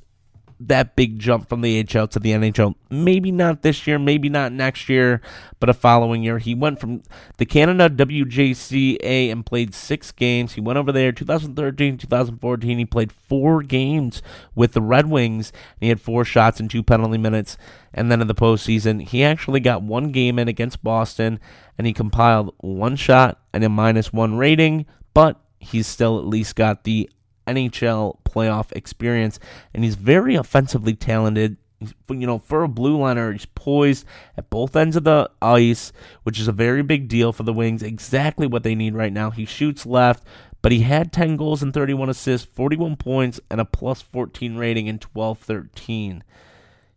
that 0.59 0.95
big 0.95 1.19
jump 1.19 1.47
from 1.47 1.61
the 1.61 1.83
HL 1.83 2.09
to 2.09 2.19
the 2.19 2.31
NHL. 2.31 2.75
Maybe 2.89 3.31
not 3.31 3.61
this 3.61 3.85
year, 3.85 3.99
maybe 3.99 4.27
not 4.27 4.51
next 4.51 4.89
year, 4.89 5.21
but 5.59 5.69
a 5.69 5.73
following 5.73 6.23
year. 6.23 6.39
He 6.39 6.55
went 6.55 6.79
from 6.79 7.03
the 7.37 7.45
Canada 7.45 7.89
WJCA 7.89 9.31
and 9.31 9.45
played 9.45 9.75
six 9.75 10.11
games. 10.11 10.53
He 10.53 10.61
went 10.61 10.77
over 10.77 10.91
there 10.91 11.11
2013, 11.11 11.97
2014. 11.97 12.77
He 12.77 12.85
played 12.85 13.11
four 13.11 13.61
games 13.61 14.21
with 14.55 14.73
the 14.73 14.81
Red 14.81 15.09
Wings, 15.09 15.51
and 15.51 15.85
he 15.85 15.89
had 15.89 16.01
four 16.01 16.25
shots 16.25 16.59
and 16.59 16.69
two 16.69 16.83
penalty 16.83 17.17
minutes. 17.17 17.57
And 17.93 18.11
then 18.11 18.21
in 18.21 18.27
the 18.27 18.35
postseason, 18.35 19.01
he 19.01 19.23
actually 19.23 19.59
got 19.59 19.83
one 19.83 20.11
game 20.11 20.39
in 20.39 20.47
against 20.47 20.83
Boston, 20.83 21.39
and 21.77 21.85
he 21.85 21.93
compiled 21.93 22.53
one 22.57 22.95
shot 22.95 23.39
and 23.53 23.63
a 23.63 23.69
minus 23.69 24.11
one 24.11 24.37
rating, 24.37 24.87
but 25.13 25.39
he's 25.59 25.87
still 25.87 26.17
at 26.17 26.25
least 26.25 26.55
got 26.55 26.83
the 26.83 27.09
NHL 27.47 28.17
playoff 28.37 28.71
experience, 28.73 29.39
and 29.73 29.83
he's 29.83 29.95
very 29.95 30.35
offensively 30.35 30.93
talented. 30.93 31.57
He's, 31.79 31.93
you 32.09 32.27
know, 32.27 32.39
for 32.39 32.63
a 32.63 32.67
blue 32.67 32.97
liner, 32.97 33.31
he's 33.31 33.45
poised 33.45 34.05
at 34.35 34.49
both 34.49 34.75
ends 34.75 34.95
of 34.95 35.03
the 35.03 35.29
ice, 35.41 35.91
which 36.23 36.39
is 36.39 36.47
a 36.47 36.51
very 36.51 36.83
big 36.83 37.07
deal 37.07 37.33
for 37.33 37.43
the 37.43 37.53
Wings. 37.53 37.83
Exactly 37.83 38.47
what 38.47 38.63
they 38.63 38.75
need 38.75 38.93
right 38.93 39.13
now. 39.13 39.31
He 39.31 39.45
shoots 39.45 39.85
left, 39.85 40.23
but 40.61 40.71
he 40.71 40.81
had 40.81 41.11
10 41.11 41.37
goals 41.37 41.63
and 41.63 41.73
31 41.73 42.09
assists, 42.09 42.47
41 42.53 42.95
points, 42.95 43.39
and 43.49 43.59
a 43.59 43.65
plus 43.65 44.01
14 44.01 44.55
rating 44.55 44.87
in 44.87 44.99
12 44.99 45.39
13. 45.39 46.23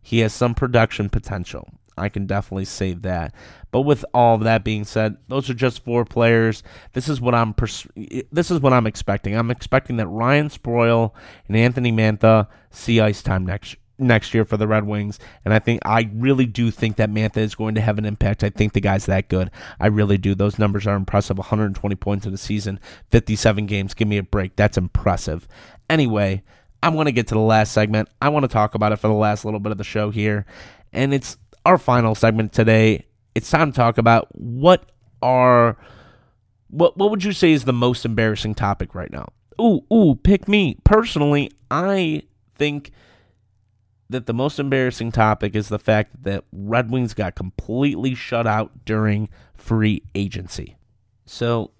He 0.03 0.19
has 0.19 0.33
some 0.33 0.55
production 0.55 1.09
potential. 1.09 1.69
I 1.97 2.09
can 2.09 2.25
definitely 2.25 2.65
say 2.65 2.93
that. 2.93 3.33
But 3.71 3.81
with 3.81 4.03
all 4.13 4.35
of 4.35 4.41
that 4.41 4.63
being 4.63 4.83
said, 4.83 5.17
those 5.27 5.49
are 5.49 5.53
just 5.53 5.83
four 5.83 6.05
players. 6.05 6.63
This 6.93 7.07
is 7.07 7.21
what 7.21 7.35
I'm 7.35 7.53
pers- 7.53 7.87
this 8.31 8.51
is 8.51 8.59
what 8.59 8.73
I'm 8.73 8.87
expecting. 8.87 9.35
I'm 9.35 9.51
expecting 9.51 9.97
that 9.97 10.07
Ryan 10.07 10.49
Sproul 10.49 11.15
and 11.47 11.55
Anthony 11.55 11.91
Mantha 11.91 12.47
see 12.69 12.99
ice 12.99 13.21
time 13.21 13.45
next 13.45 13.75
next 14.01 14.33
year 14.33 14.43
for 14.43 14.57
the 14.57 14.67
Red 14.67 14.85
Wings, 14.85 15.19
and 15.45 15.53
I 15.53 15.59
think 15.59 15.81
I 15.85 16.09
really 16.13 16.45
do 16.45 16.71
think 16.71 16.97
that 16.97 17.11
Mantha 17.11 17.37
is 17.37 17.55
going 17.55 17.75
to 17.75 17.81
have 17.81 17.97
an 17.97 18.05
impact. 18.05 18.43
I 18.43 18.49
think 18.49 18.73
the 18.73 18.81
guy's 18.81 19.05
that 19.05 19.29
good. 19.29 19.51
I 19.79 19.87
really 19.87 20.17
do. 20.17 20.33
Those 20.35 20.59
numbers 20.59 20.87
are 20.87 20.95
impressive. 20.95 21.37
120 21.37 21.95
points 21.95 22.25
in 22.25 22.31
the 22.31 22.37
season, 22.37 22.79
57 23.09 23.67
games. 23.67 23.93
Give 23.93 24.07
me 24.07 24.17
a 24.17 24.23
break. 24.23 24.55
That's 24.55 24.77
impressive. 24.77 25.47
Anyway, 25.89 26.43
I 26.83 26.89
want 26.89 27.07
to 27.07 27.13
get 27.13 27.27
to 27.27 27.35
the 27.35 27.41
last 27.41 27.71
segment. 27.71 28.09
I 28.21 28.29
want 28.29 28.43
to 28.43 28.49
talk 28.49 28.75
about 28.75 28.91
it 28.91 28.97
for 28.97 29.07
the 29.07 29.13
last 29.13 29.45
little 29.45 29.59
bit 29.59 29.71
of 29.71 29.77
the 29.77 29.83
show 29.83 30.09
here, 30.09 30.45
and 30.91 31.13
it's 31.13 31.37
our 31.65 31.77
final 31.77 32.15
segment 32.15 32.53
today. 32.53 33.05
It's 33.35 33.49
time 33.49 33.71
to 33.71 33.75
talk 33.75 33.97
about 33.97 34.27
what 34.31 34.91
are 35.21 35.77
what 36.69 36.97
what 36.97 37.11
would 37.11 37.23
you 37.23 37.33
say 37.33 37.51
is 37.51 37.65
the 37.65 37.73
most 37.73 38.05
embarrassing 38.05 38.55
topic 38.55 38.95
right 38.95 39.11
now? 39.11 39.27
Ooh, 39.59 39.81
ooh, 39.93 40.15
pick 40.15 40.47
me. 40.47 40.77
Personally, 40.83 41.51
I 41.69 42.23
think 42.55 42.91
that 44.09 44.25
the 44.25 44.33
most 44.33 44.59
embarrassing 44.59 45.11
topic 45.11 45.55
is 45.55 45.69
the 45.69 45.79
fact 45.79 46.23
that 46.23 46.43
Red 46.51 46.91
Wings 46.91 47.13
got 47.13 47.35
completely 47.35 48.13
shut 48.13 48.45
out 48.45 48.85
during 48.85 49.29
free 49.55 50.03
agency. 50.15 50.75
So, 51.25 51.71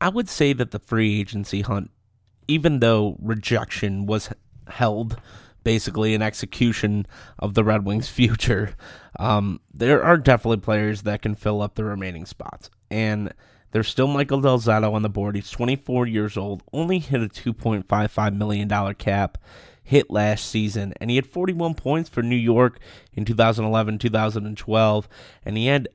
I 0.00 0.08
would 0.08 0.28
say 0.28 0.52
that 0.52 0.72
the 0.72 0.80
free 0.80 1.20
agency 1.20 1.60
hunt, 1.60 1.90
even 2.48 2.80
though 2.80 3.16
rejection 3.20 4.06
was 4.06 4.30
held 4.68 5.16
basically 5.66 6.14
an 6.14 6.22
execution 6.22 7.04
of 7.40 7.54
the 7.54 7.64
Red 7.64 7.84
Wings' 7.84 8.08
future. 8.20 8.76
Um, 9.18 9.60
there 9.74 10.00
are 10.00 10.16
definitely 10.16 10.58
players 10.58 11.02
that 11.02 11.22
can 11.22 11.34
fill 11.34 11.60
up 11.60 11.74
the 11.74 11.82
remaining 11.82 12.24
spots. 12.24 12.70
And 12.88 13.34
there's 13.72 13.88
still 13.88 14.06
Michael 14.06 14.40
Del 14.40 14.60
Zotto 14.60 14.92
on 14.92 15.02
the 15.02 15.08
board. 15.08 15.34
He's 15.34 15.50
24 15.50 16.06
years 16.06 16.36
old, 16.36 16.62
only 16.72 17.00
hit 17.00 17.20
a 17.20 17.26
$2.55 17.28 18.36
million 18.36 18.94
cap 18.94 19.38
hit 19.82 20.08
last 20.08 20.46
season, 20.46 20.94
and 21.00 21.10
he 21.10 21.16
had 21.16 21.26
41 21.26 21.74
points 21.74 22.08
for 22.08 22.22
New 22.22 22.36
York 22.36 22.78
in 23.14 23.24
2011 23.24 23.98
2012, 23.98 25.08
and 25.44 25.56
he 25.56 25.66
had 25.66 25.88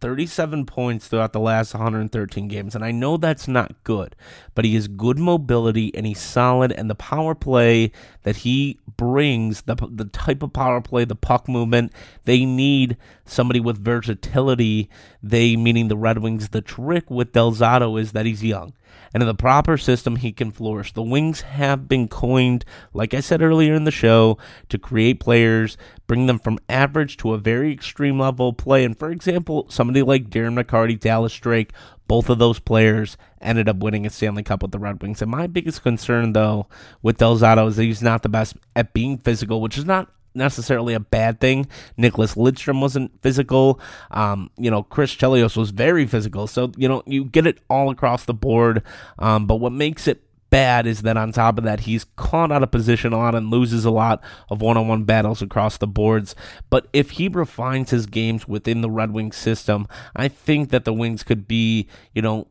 37 0.00 0.66
points 0.66 1.08
throughout 1.08 1.32
the 1.32 1.40
last 1.40 1.74
113 1.74 2.48
games, 2.48 2.74
and 2.74 2.84
I 2.84 2.90
know 2.90 3.16
that's 3.16 3.48
not 3.48 3.82
good, 3.84 4.14
but 4.54 4.64
he 4.64 4.74
has 4.74 4.88
good 4.88 5.18
mobility 5.18 5.94
and 5.94 6.06
he's 6.06 6.20
solid. 6.20 6.72
And 6.72 6.90
the 6.90 6.94
power 6.94 7.34
play 7.34 7.92
that 8.22 8.36
he 8.36 8.78
brings, 8.96 9.62
the 9.62 9.74
the 9.90 10.06
type 10.06 10.42
of 10.42 10.52
power 10.52 10.80
play, 10.80 11.04
the 11.04 11.14
puck 11.14 11.48
movement, 11.48 11.92
they 12.24 12.44
need 12.44 12.96
somebody 13.26 13.60
with 13.60 13.82
versatility. 13.82 14.88
They, 15.22 15.56
meaning 15.56 15.88
the 15.88 15.96
Red 15.96 16.18
Wings, 16.18 16.48
the 16.48 16.62
trick 16.62 17.10
with 17.10 17.32
Del 17.32 17.52
Zotto 17.52 18.00
is 18.00 18.12
that 18.12 18.26
he's 18.26 18.42
young 18.42 18.72
and 19.16 19.22
in 19.22 19.26
the 19.26 19.34
proper 19.34 19.78
system, 19.78 20.16
he 20.16 20.32
can 20.32 20.50
flourish. 20.50 20.92
The 20.92 21.02
Wings 21.02 21.40
have 21.40 21.88
been 21.88 22.08
coined, 22.08 22.64
like 22.92 23.14
I 23.14 23.20
said 23.20 23.42
earlier 23.42 23.74
in 23.74 23.84
the 23.84 23.90
show, 23.90 24.38
to 24.68 24.78
create 24.78 25.20
players, 25.20 25.78
bring 26.06 26.26
them 26.26 26.38
from 26.38 26.58
average 26.68 27.16
to 27.18 27.32
a 27.32 27.38
very 27.38 27.72
extreme 27.72 28.18
level 28.18 28.52
play. 28.52 28.84
And 28.84 28.98
for 28.98 29.10
example, 29.10 29.66
somebody 29.70 30.02
like 30.02 30.30
Darren 30.30 30.62
McCarty, 30.62 30.98
Dallas 30.98 31.34
Drake, 31.34 31.72
both 32.08 32.28
of 32.28 32.38
those 32.38 32.58
players 32.58 33.16
ended 33.40 33.68
up 33.68 33.78
winning 33.78 34.06
a 34.06 34.10
Stanley 34.10 34.42
Cup 34.42 34.62
with 34.62 34.72
the 34.72 34.78
Red 34.78 35.02
Wings. 35.02 35.22
And 35.22 35.30
my 35.30 35.46
biggest 35.46 35.82
concern, 35.82 36.32
though, 36.32 36.66
with 37.02 37.16
Del 37.16 37.38
Zotto 37.38 37.68
is 37.68 37.76
that 37.76 37.84
he's 37.84 38.02
not 38.02 38.22
the 38.22 38.28
best 38.28 38.56
at 38.74 38.92
being 38.92 39.18
physical, 39.18 39.60
which 39.60 39.78
is 39.78 39.84
not 39.84 40.10
necessarily 40.36 40.94
a 40.94 41.00
bad 41.00 41.40
thing. 41.40 41.66
Nicholas 41.96 42.34
Lidstrom 42.34 42.80
wasn't 42.80 43.20
physical. 43.22 43.80
Um, 44.10 44.50
you 44.56 44.70
know, 44.70 44.82
Chris 44.82 45.14
Chelios 45.14 45.56
was 45.56 45.70
very 45.70 46.06
physical. 46.06 46.46
So, 46.46 46.72
you 46.76 46.88
know, 46.88 47.02
you 47.06 47.24
get 47.24 47.46
it 47.46 47.58
all 47.68 47.90
across 47.90 48.24
the 48.24 48.34
board. 48.34 48.82
Um, 49.18 49.46
but 49.46 49.56
what 49.56 49.72
makes 49.72 50.06
it 50.06 50.22
bad 50.50 50.86
is 50.86 51.02
that 51.02 51.16
on 51.16 51.32
top 51.32 51.58
of 51.58 51.64
that, 51.64 51.80
he's 51.80 52.04
caught 52.16 52.52
out 52.52 52.62
of 52.62 52.70
position 52.70 53.12
a 53.12 53.18
lot 53.18 53.34
and 53.34 53.50
loses 53.50 53.84
a 53.84 53.90
lot 53.90 54.22
of 54.50 54.60
one 54.60 54.76
on 54.76 54.88
one 54.88 55.04
battles 55.04 55.42
across 55.42 55.76
the 55.76 55.86
boards. 55.86 56.34
But 56.70 56.86
if 56.92 57.12
he 57.12 57.28
refines 57.28 57.90
his 57.90 58.06
games 58.06 58.46
within 58.46 58.80
the 58.80 58.90
Red 58.90 59.12
Wings 59.12 59.36
system, 59.36 59.86
I 60.14 60.28
think 60.28 60.70
that 60.70 60.84
the 60.84 60.92
Wings 60.92 61.22
could 61.22 61.48
be, 61.48 61.88
you 62.14 62.22
know, 62.22 62.48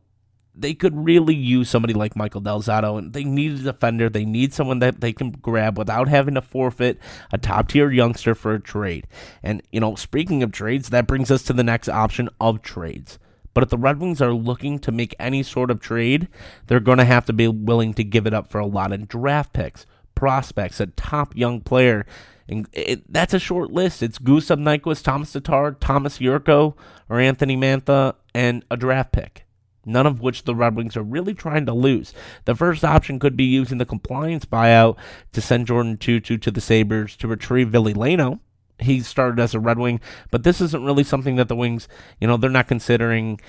they 0.56 0.74
could 0.74 1.04
really 1.04 1.34
use 1.34 1.68
somebody 1.68 1.94
like 1.94 2.16
Michael 2.16 2.40
Del 2.40 2.62
Zotto, 2.62 2.98
and 2.98 3.12
they 3.12 3.24
need 3.24 3.52
a 3.52 3.62
defender. 3.62 4.08
They 4.08 4.24
need 4.24 4.54
someone 4.54 4.78
that 4.78 5.00
they 5.00 5.12
can 5.12 5.30
grab 5.30 5.76
without 5.76 6.08
having 6.08 6.34
to 6.34 6.42
forfeit 6.42 6.98
a 7.32 7.38
top 7.38 7.68
tier 7.68 7.90
youngster 7.90 8.34
for 8.34 8.54
a 8.54 8.60
trade. 8.60 9.06
And, 9.42 9.62
you 9.70 9.80
know, 9.80 9.94
speaking 9.94 10.42
of 10.42 10.52
trades, 10.52 10.88
that 10.90 11.06
brings 11.06 11.30
us 11.30 11.42
to 11.44 11.52
the 11.52 11.64
next 11.64 11.88
option 11.88 12.28
of 12.40 12.62
trades. 12.62 13.18
But 13.54 13.64
if 13.64 13.70
the 13.70 13.78
Red 13.78 14.00
Wings 14.00 14.20
are 14.20 14.32
looking 14.32 14.78
to 14.80 14.92
make 14.92 15.14
any 15.18 15.42
sort 15.42 15.70
of 15.70 15.80
trade, 15.80 16.28
they're 16.66 16.80
going 16.80 16.98
to 16.98 17.04
have 17.04 17.26
to 17.26 17.32
be 17.32 17.48
willing 17.48 17.94
to 17.94 18.04
give 18.04 18.26
it 18.26 18.34
up 18.34 18.50
for 18.50 18.58
a 18.58 18.66
lot 18.66 18.92
of 18.92 19.08
draft 19.08 19.52
picks, 19.52 19.86
prospects, 20.14 20.80
a 20.80 20.86
top 20.86 21.36
young 21.36 21.60
player. 21.60 22.06
And 22.48 22.68
it, 22.72 23.10
that's 23.12 23.34
a 23.34 23.38
short 23.38 23.70
list. 23.70 24.02
It's 24.02 24.18
Gustav 24.18 24.58
Nyquist, 24.58 25.04
Thomas 25.04 25.32
Tatar, 25.32 25.72
Thomas 25.72 26.18
Jurco, 26.18 26.76
or 27.08 27.18
Anthony 27.18 27.56
Mantha, 27.56 28.14
and 28.34 28.64
a 28.70 28.76
draft 28.76 29.12
pick 29.12 29.45
none 29.86 30.06
of 30.06 30.20
which 30.20 30.44
the 30.44 30.54
Red 30.54 30.76
Wings 30.76 30.96
are 30.96 31.02
really 31.02 31.32
trying 31.32 31.64
to 31.66 31.72
lose. 31.72 32.12
The 32.44 32.54
first 32.54 32.84
option 32.84 33.18
could 33.18 33.36
be 33.36 33.44
using 33.44 33.78
the 33.78 33.86
compliance 33.86 34.44
buyout 34.44 34.96
to 35.32 35.40
send 35.40 35.66
Jordan 35.66 35.96
Tootoo 35.96 36.40
to 36.42 36.50
the 36.50 36.60
Sabres 36.60 37.16
to 37.16 37.28
retrieve 37.28 37.70
Ville 37.70 37.84
Leino. 37.84 38.40
He 38.78 39.00
started 39.00 39.40
as 39.40 39.54
a 39.54 39.60
Red 39.60 39.78
Wing, 39.78 40.00
but 40.30 40.42
this 40.42 40.60
isn't 40.60 40.84
really 40.84 41.04
something 41.04 41.36
that 41.36 41.48
the 41.48 41.56
Wings, 41.56 41.88
you 42.20 42.26
know, 42.26 42.36
they're 42.36 42.50
not 42.50 42.68
considering 42.68 43.40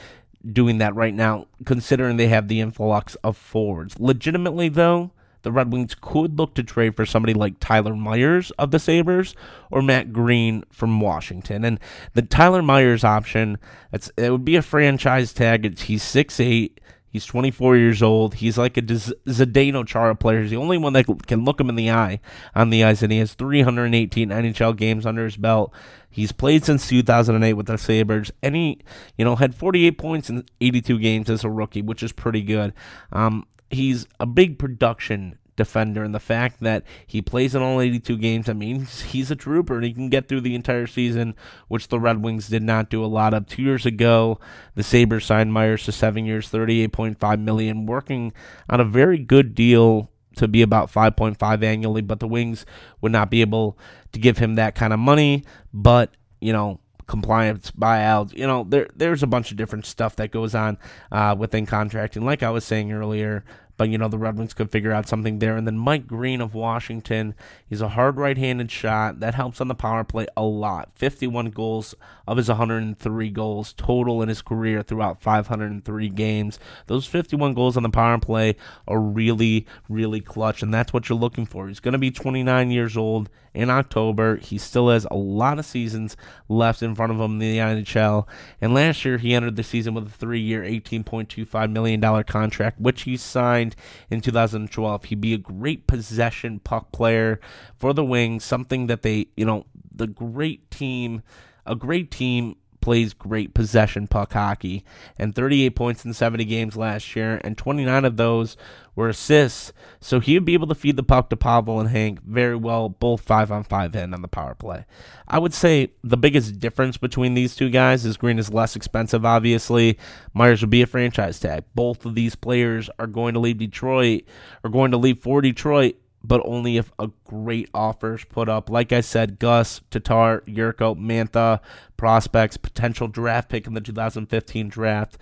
doing 0.50 0.78
that 0.78 0.96
right 0.96 1.14
now, 1.14 1.48
considering 1.66 2.16
they 2.16 2.28
have 2.28 2.48
the 2.48 2.62
influx 2.62 3.16
of 3.16 3.36
forwards. 3.36 4.00
Legitimately, 4.00 4.70
though, 4.70 5.12
the 5.48 5.52
Red 5.54 5.72
Wings 5.72 5.96
could 6.02 6.38
look 6.38 6.56
to 6.56 6.64
trade 6.64 6.98
for 6.98 7.06
somebody 7.06 7.34
like 7.34 7.62
Tyler 7.62 7.96
Myers 7.96 8.52
of 8.60 8.72
the 8.72 8.80
Sabres 8.80 9.34
or 9.72 9.82
Matt 9.82 10.12
Green 10.12 10.66
from 10.70 11.00
Washington. 11.00 11.64
And 11.64 11.80
the 12.16 12.22
Tyler 12.22 12.62
Myers 12.62 13.06
option, 13.06 13.58
it's, 13.94 14.12
it 14.18 14.30
would 14.30 14.44
be 14.44 14.58
a 14.58 14.62
franchise 14.62 15.32
tag. 15.32 15.66
It's, 15.66 15.84
he's 15.84 16.04
6'8. 16.04 16.72
He's 17.08 17.26
24 17.26 17.78
years 17.78 18.04
old. 18.04 18.34
He's 18.34 18.58
like 18.58 18.76
a 18.76 18.82
Zdeno 18.82 19.88
Chara 19.88 20.16
player. 20.16 20.42
He's 20.42 20.50
the 20.50 20.58
only 20.58 20.78
one 20.78 20.92
that 20.92 21.06
can 21.26 21.46
look 21.46 21.62
him 21.62 21.70
in 21.70 21.78
the 21.78 21.92
eye 21.92 22.20
on 22.54 22.70
the 22.70 22.84
ice, 22.84 23.02
and 23.02 23.10
he 23.14 23.20
has 23.20 23.34
318 23.34 24.28
NHL 24.28 24.76
games 24.76 25.06
under 25.06 25.24
his 25.24 25.38
belt. 25.38 25.74
He's 26.10 26.34
played 26.34 26.66
since 26.66 26.90
2008 26.90 27.54
with 27.54 27.68
the 27.68 27.78
Sabres, 27.78 28.34
and 28.44 28.54
he, 28.54 28.82
you 29.18 29.24
know, 29.24 29.38
had 29.38 29.56
48 29.56 29.98
points 29.98 30.30
in 30.30 30.44
82 30.60 31.00
games 31.00 31.30
as 31.30 31.46
a 31.46 31.50
rookie, 31.50 31.82
which 31.82 32.04
is 32.04 32.12
pretty 32.12 32.42
good. 32.42 32.74
Um, 33.14 33.46
he's 33.70 34.08
a 34.20 34.26
big 34.26 34.60
production 34.60 35.38
defender, 35.58 36.04
and 36.04 36.16
the 36.16 36.20
fact 36.20 36.62
that 36.62 36.84
he 37.06 37.22
plays 37.22 37.54
in 37.54 37.62
all 37.62 37.82
82 37.82 38.18
games, 38.18 38.48
I 38.48 38.54
mean, 38.54 38.86
he's 38.86 39.30
a 39.30 39.36
trooper 39.36 39.76
and 39.76 39.84
he 39.84 39.94
can 39.94 40.10
get 40.10 40.30
through 40.30 40.42
the 40.42 40.56
entire 40.56 40.88
season, 40.88 41.36
which 41.68 41.90
the 41.90 42.00
Red 42.00 42.24
Wings 42.24 42.48
did 42.48 42.64
not 42.64 42.90
do 42.90 43.04
a 43.04 43.08
lot 43.08 43.34
of. 43.34 43.48
Two 43.48 43.64
years 43.64 43.86
ago, 43.86 44.40
the 44.76 44.84
Sabres 44.84 45.26
signed 45.26 45.52
Myers 45.52 45.84
to 45.86 45.92
seven 45.92 46.26
years, 46.26 46.50
38.5 46.50 47.42
million, 47.42 47.86
working 47.86 48.32
on 48.70 48.80
a 48.80 48.86
very 48.86 49.18
good 49.18 49.54
deal 49.54 50.10
to 50.36 50.48
be 50.48 50.62
about 50.62 50.92
5.5 50.92 51.64
annually, 51.64 52.02
but 52.02 52.20
the 52.20 52.28
Wings 52.28 52.66
would 53.02 53.12
not 53.12 53.32
be 53.32 53.42
able 53.42 53.78
to 54.12 54.20
give 54.20 54.38
him 54.38 54.56
that 54.56 54.76
kind 54.76 54.94
of 54.94 55.00
money. 55.00 55.44
But 55.74 56.12
you 56.40 56.54
know, 56.54 56.80
compliance 57.08 57.72
buyouts. 57.72 58.38
You 58.38 58.46
know, 58.46 58.66
there 58.68 58.88
there's 58.96 59.24
a 59.24 59.28
bunch 59.28 59.52
of 59.52 59.58
different 59.58 59.86
stuff 59.86 60.16
that 60.18 60.32
goes 60.32 60.54
on 60.54 60.78
uh, 61.12 61.36
within 61.38 61.66
contracting. 61.66 62.26
Like 62.26 62.44
I 62.44 62.50
was 62.50 62.66
saying 62.66 62.92
earlier, 62.92 63.44
but 63.78 63.90
you 63.90 63.98
know 63.98 64.08
the 64.08 64.18
Red 64.18 64.38
Wings 64.38 64.54
could 64.54 64.72
figure 64.72 64.92
out 64.92 65.08
something 65.08 65.40
there. 65.40 65.56
And 65.56 65.66
then 65.66 65.78
Mike 65.78 66.08
Green 66.08 66.42
of 66.42 66.54
Washington, 66.54 67.36
he's 67.68 67.82
a 67.82 67.90
hard 67.90 68.18
right-handed 68.18 68.72
shot 68.72 69.20
that 69.20 69.36
helps 69.36 69.62
on 69.62 69.68
the 69.68 69.76
power 69.76 70.04
play 70.04 70.26
a 70.36 70.44
lot. 70.44 70.90
51 70.96 71.52
goals 71.52 71.96
of 72.28 72.38
his 72.38 72.50
103 72.50 73.30
goals 73.30 73.74
total 73.74 74.22
in 74.22 74.30
his 74.30 74.42
career 74.42 74.84
throughout 74.84 75.22
503 75.22 76.10
games. 76.10 76.60
Those 76.88 77.06
51 77.06 77.54
goals 77.54 77.78
on 77.78 77.84
the 77.84 77.90
power 77.90 78.18
play 78.18 78.56
are 78.88 79.00
really, 79.00 79.66
really 79.88 80.22
clutch, 80.22 80.62
and 80.62 80.74
that's 80.74 80.92
what 80.92 81.08
you're 81.08 81.18
looking 81.18 81.46
for. 81.46 81.68
He's 81.68 81.80
going 81.80 81.94
to 81.94 82.00
be 82.00 82.12
29 82.12 82.72
years 82.72 82.98
old 82.98 83.30
in 83.58 83.72
October. 83.72 84.38
He 84.38 84.58
still 84.58 84.90
has 84.90 85.08
a 85.10 85.18
lot 85.18 85.58
of 85.58 85.66
seasons 85.66 86.16
left 86.48 86.84
in 86.84 86.94
front 86.94 87.12
of 87.12 87.20
him 87.20 87.34
in 87.34 87.40
the 87.40 87.58
NHL. 87.58 88.28
And 88.62 88.74
last 88.74 89.04
year, 89.04 89.18
he 89.18 89.34
entered 89.34 89.56
the 89.56 89.64
season 89.64 89.96
with 89.96 90.08
a 90.08 90.12
three-year, 90.12 90.62
18.25 90.62 91.72
million 91.72 92.00
dollar 92.00 92.24
contract, 92.24 92.80
which 92.80 93.02
he 93.02 93.18
signed 93.18 93.76
in 94.10 94.22
2012. 94.22 95.06
He'd 95.06 95.22
be 95.22 95.34
a 95.34 95.40
great 95.40 95.88
possession 95.88 96.60
puck 96.60 96.92
player 96.92 97.40
for 97.76 97.94
the 97.94 98.06
Wings, 98.06 98.44
something 98.44 98.88
that 98.88 99.02
they, 99.02 99.28
you 99.36 99.46
know, 99.46 99.66
the 99.92 100.08
great 100.08 100.70
team, 100.70 101.24
a 101.66 101.76
great 101.76 102.12
team 102.12 102.56
plays 102.88 103.14
great 103.14 103.54
possession 103.54 104.08
puck 104.08 104.32
hockey, 104.32 104.82
and 105.20 105.36
38 105.36 105.76
points 105.76 106.06
in 106.06 106.14
70 106.14 106.46
games 106.46 106.78
last 106.78 107.18
year, 107.18 107.42
and 107.44 107.58
29 107.58 108.06
of 108.06 108.16
those 108.16 108.56
were 108.96 109.10
assists. 109.10 109.74
So 110.00 110.22
he 110.22 110.36
would 110.36 110.46
be 110.46 110.54
able 110.54 110.68
to 110.68 110.74
feed 110.74 110.96
the 110.96 111.04
puck 111.04 111.30
to 111.30 111.36
Pavel 111.36 111.82
and 111.82 111.90
Hank 111.90 112.22
very 112.24 112.56
well, 112.56 112.88
both 112.88 113.20
five 113.20 113.52
on 113.52 113.66
five 113.66 113.94
end 113.94 114.14
on 114.14 114.22
the 114.22 114.30
power 114.30 114.56
play. 114.56 114.86
I 115.28 115.38
would 115.38 115.54
say 115.54 115.92
the 116.02 116.16
biggest 116.16 116.62
difference 116.62 116.96
between 116.96 117.34
these 117.34 117.58
two 117.58 117.70
guys 117.70 118.06
is 118.06 118.16
Green 118.16 118.40
is 118.40 118.54
less 118.54 118.78
expensive, 118.78 119.26
obviously. 119.26 120.00
Myers 120.34 120.62
would 120.62 120.70
be 120.70 120.82
a 120.82 120.88
franchise 120.88 121.42
tag. 121.42 121.66
Both 121.76 122.06
of 122.06 122.16
these 122.16 122.36
players 122.36 122.90
are 123.00 123.08
going 123.08 123.34
to 123.34 123.42
leave 123.42 123.58
Detroit, 123.58 124.24
are 124.64 124.70
going 124.70 124.92
to 124.92 124.98
leave 124.98 125.20
for 125.20 125.42
Detroit 125.42 125.98
but 126.28 126.42
only 126.44 126.76
if 126.76 126.92
a 127.00 127.10
great 127.24 127.70
offer 127.74 128.16
is 128.16 128.26
put 128.26 128.50
up. 128.50 128.70
Like 128.70 128.92
I 128.92 129.00
said, 129.00 129.40
Gus, 129.40 129.80
Tatar, 129.90 130.44
Jurco, 130.46 130.94
Mantha, 130.96 131.62
prospects, 131.96 132.58
potential 132.58 133.08
draft 133.08 133.50
pick 133.50 133.66
in 133.66 133.74
the 133.74 133.82
2015 133.82 134.68
draft. 134.68 135.18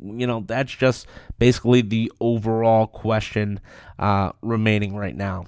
You 0.00 0.26
know, 0.26 0.42
that's 0.46 0.72
just 0.72 1.06
basically 1.38 1.82
the 1.82 2.10
overall 2.20 2.86
question 2.86 3.60
uh, 3.98 4.32
remaining 4.40 4.96
right 4.96 5.14
now. 5.14 5.46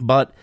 But 0.00 0.34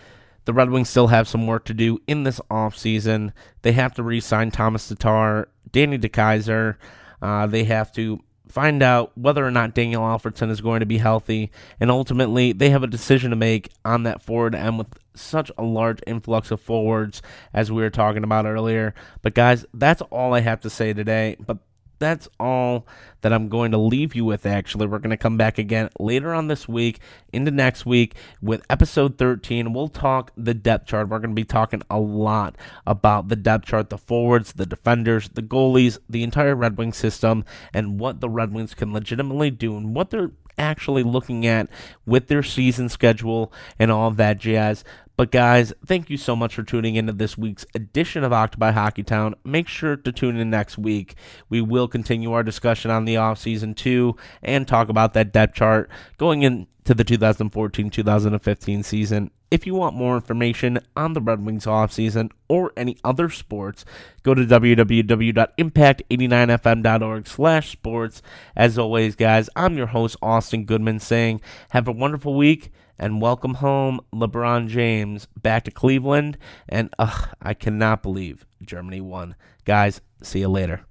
the 0.46 0.54
Red 0.54 0.70
Wings 0.70 0.90
still 0.90 1.08
have 1.08 1.28
some 1.28 1.46
work 1.46 1.66
to 1.66 1.74
do 1.74 2.00
in 2.08 2.24
this 2.24 2.40
offseason. 2.50 3.34
They 3.64 3.74
have 3.74 3.94
to 3.96 4.04
re 4.04 4.22
sign 4.22 4.52
Thomas 4.52 4.88
Tatar, 4.88 5.50
Danny 5.70 5.98
DeKeyser. 5.98 6.78
Uh, 7.22 7.48
they 7.48 7.66
have 7.66 7.92
to 7.94 8.22
find 8.50 8.82
out 8.84 9.12
whether 9.16 9.46
or 9.46 9.52
not 9.52 9.76
Daniel 9.76 10.02
Alfredsson 10.02 10.50
is 10.50 10.62
going 10.62 10.82
to 10.82 10.86
be 10.86 10.98
healthy, 10.98 11.52
and 11.80 11.90
ultimately 11.92 12.52
they 12.52 12.72
have 12.72 12.84
a 12.84 12.88
decision 12.88 13.30
to 13.30 13.36
make 13.36 13.70
on 13.86 14.04
that 14.04 14.22
forward 14.22 14.56
end 14.56 14.78
with 14.78 14.88
such 15.16 15.52
a 15.58 15.64
large 15.64 16.00
influx 16.08 16.52
of 16.52 16.60
forwards 16.60 17.22
as 17.54 17.72
we 17.72 17.82
were 17.82 17.90
talking 17.90 18.24
about 18.24 18.46
earlier. 18.46 18.94
But 19.22 19.36
guys, 19.36 19.66
that's 19.74 20.02
all 20.04 20.34
I 20.34 20.42
have 20.42 20.62
to 20.62 20.70
say 20.70 20.94
today. 20.94 21.36
But 21.40 21.58
that's 22.00 22.28
all 22.40 22.88
that 23.22 23.34
I'm 23.34 23.50
going 23.50 23.72
to 23.72 23.78
leave 23.78 24.16
you 24.16 24.26
with, 24.26 24.46
actually. 24.46 24.88
We're 24.88 25.00
going 25.00 25.10
to 25.12 25.18
come 25.18 25.38
back 25.38 25.58
again 25.58 25.90
later 26.00 26.34
on 26.34 26.48
this 26.48 26.68
week, 26.68 27.00
into 27.32 27.52
next 27.52 27.86
week, 27.86 28.16
with 28.42 28.66
episode 28.70 29.18
13. 29.18 29.74
We'll 29.74 29.90
talk 29.90 30.32
the 30.38 30.54
depth 30.54 30.88
chart. 30.88 31.10
We're 31.10 31.20
going 31.20 31.32
to 31.32 31.36
be 31.36 31.46
talking 31.46 31.82
a 31.90 32.00
lot 32.00 32.56
about 32.88 33.28
the 33.28 33.36
depth 33.36 33.66
chart, 33.66 33.90
the 33.90 33.98
forwards, 33.98 34.54
the 34.54 34.66
defenders, 34.66 35.30
the 35.30 35.44
goalies, 35.44 35.98
the 36.10 36.24
entire 36.24 36.56
Red 36.56 36.78
Wing 36.78 36.94
system, 36.94 37.46
and 37.74 38.00
what 38.00 38.22
the 38.22 38.30
Red 38.30 38.54
Wings 38.54 38.74
can 38.74 38.94
legitimately 38.94 39.52
do 39.52 39.78
and 39.78 39.94
what 39.94 40.10
they're 40.10 40.32
actually 40.60 41.04
looking 41.04 41.48
at 41.48 41.70
with 42.06 42.28
their 42.28 42.44
season 42.44 42.90
schedule 42.90 43.52
and 43.80 43.90
all 43.90 44.12
that 44.12 44.38
jazz. 44.38 44.84
But 45.20 45.32
guys, 45.32 45.74
thank 45.86 46.10
you 46.10 46.16
so 46.16 46.34
much 46.34 46.56
for 46.56 46.64
tuning 46.64 46.96
into 46.96 47.12
this 47.12 47.38
week's 47.38 47.66
edition 47.76 48.24
of 48.24 48.32
Octopi 48.32 48.72
Hockeytown. 48.72 49.34
Make 49.44 49.68
sure 49.68 49.98
to 49.98 50.14
tune 50.14 50.38
in 50.38 50.50
next 50.50 50.78
week. 50.78 51.16
We 51.50 51.60
will 51.60 51.90
continue 51.90 52.32
our 52.32 52.42
discussion 52.42 52.90
on 52.90 53.04
the 53.04 53.16
offseason 53.16 53.76
too 53.76 54.16
and 54.42 54.66
talk 54.66 54.88
about 54.88 55.14
that 55.16 55.34
depth 55.34 55.56
chart 55.56 55.90
going 56.18 56.44
into 56.44 56.94
the 56.94 57.04
2014-2015 57.04 58.86
season. 58.86 59.32
If 59.52 59.68
you 59.68 59.76
want 59.76 59.98
more 59.98 60.16
information 60.16 60.80
on 60.96 61.12
the 61.12 61.20
Red 61.20 61.46
Wings 61.46 61.66
offseason 61.66 62.32
or 62.48 62.72
any 62.78 62.96
other 63.04 63.30
sports, 63.30 63.84
go 64.24 64.34
to 64.34 64.44
www.impact89fm.org 64.44 67.28
slash 67.28 67.72
sports. 67.74 68.22
As 68.56 68.78
always, 68.78 69.18
guys, 69.18 69.50
I'm 69.54 69.76
your 69.76 69.88
host, 69.88 70.16
Austin 70.22 70.64
Goodman, 70.64 71.02
saying 71.02 71.42
have 71.72 71.90
a 71.90 71.92
wonderful 71.92 72.36
week 72.36 72.72
and 73.00 73.22
welcome 73.22 73.56
home 73.56 74.02
LeBron 74.14 74.68
James 74.68 75.28
back 75.42 75.64
to 75.64 75.72
Cleveland. 75.72 76.38
And 76.68 76.94
ugh, 77.00 77.30
I 77.42 77.54
cannot 77.54 78.04
believe 78.04 78.46
Germany 78.62 79.02
won. 79.02 79.36
Guys, 79.66 80.02
see 80.22 80.40
you 80.40 80.50
later. 80.50 80.82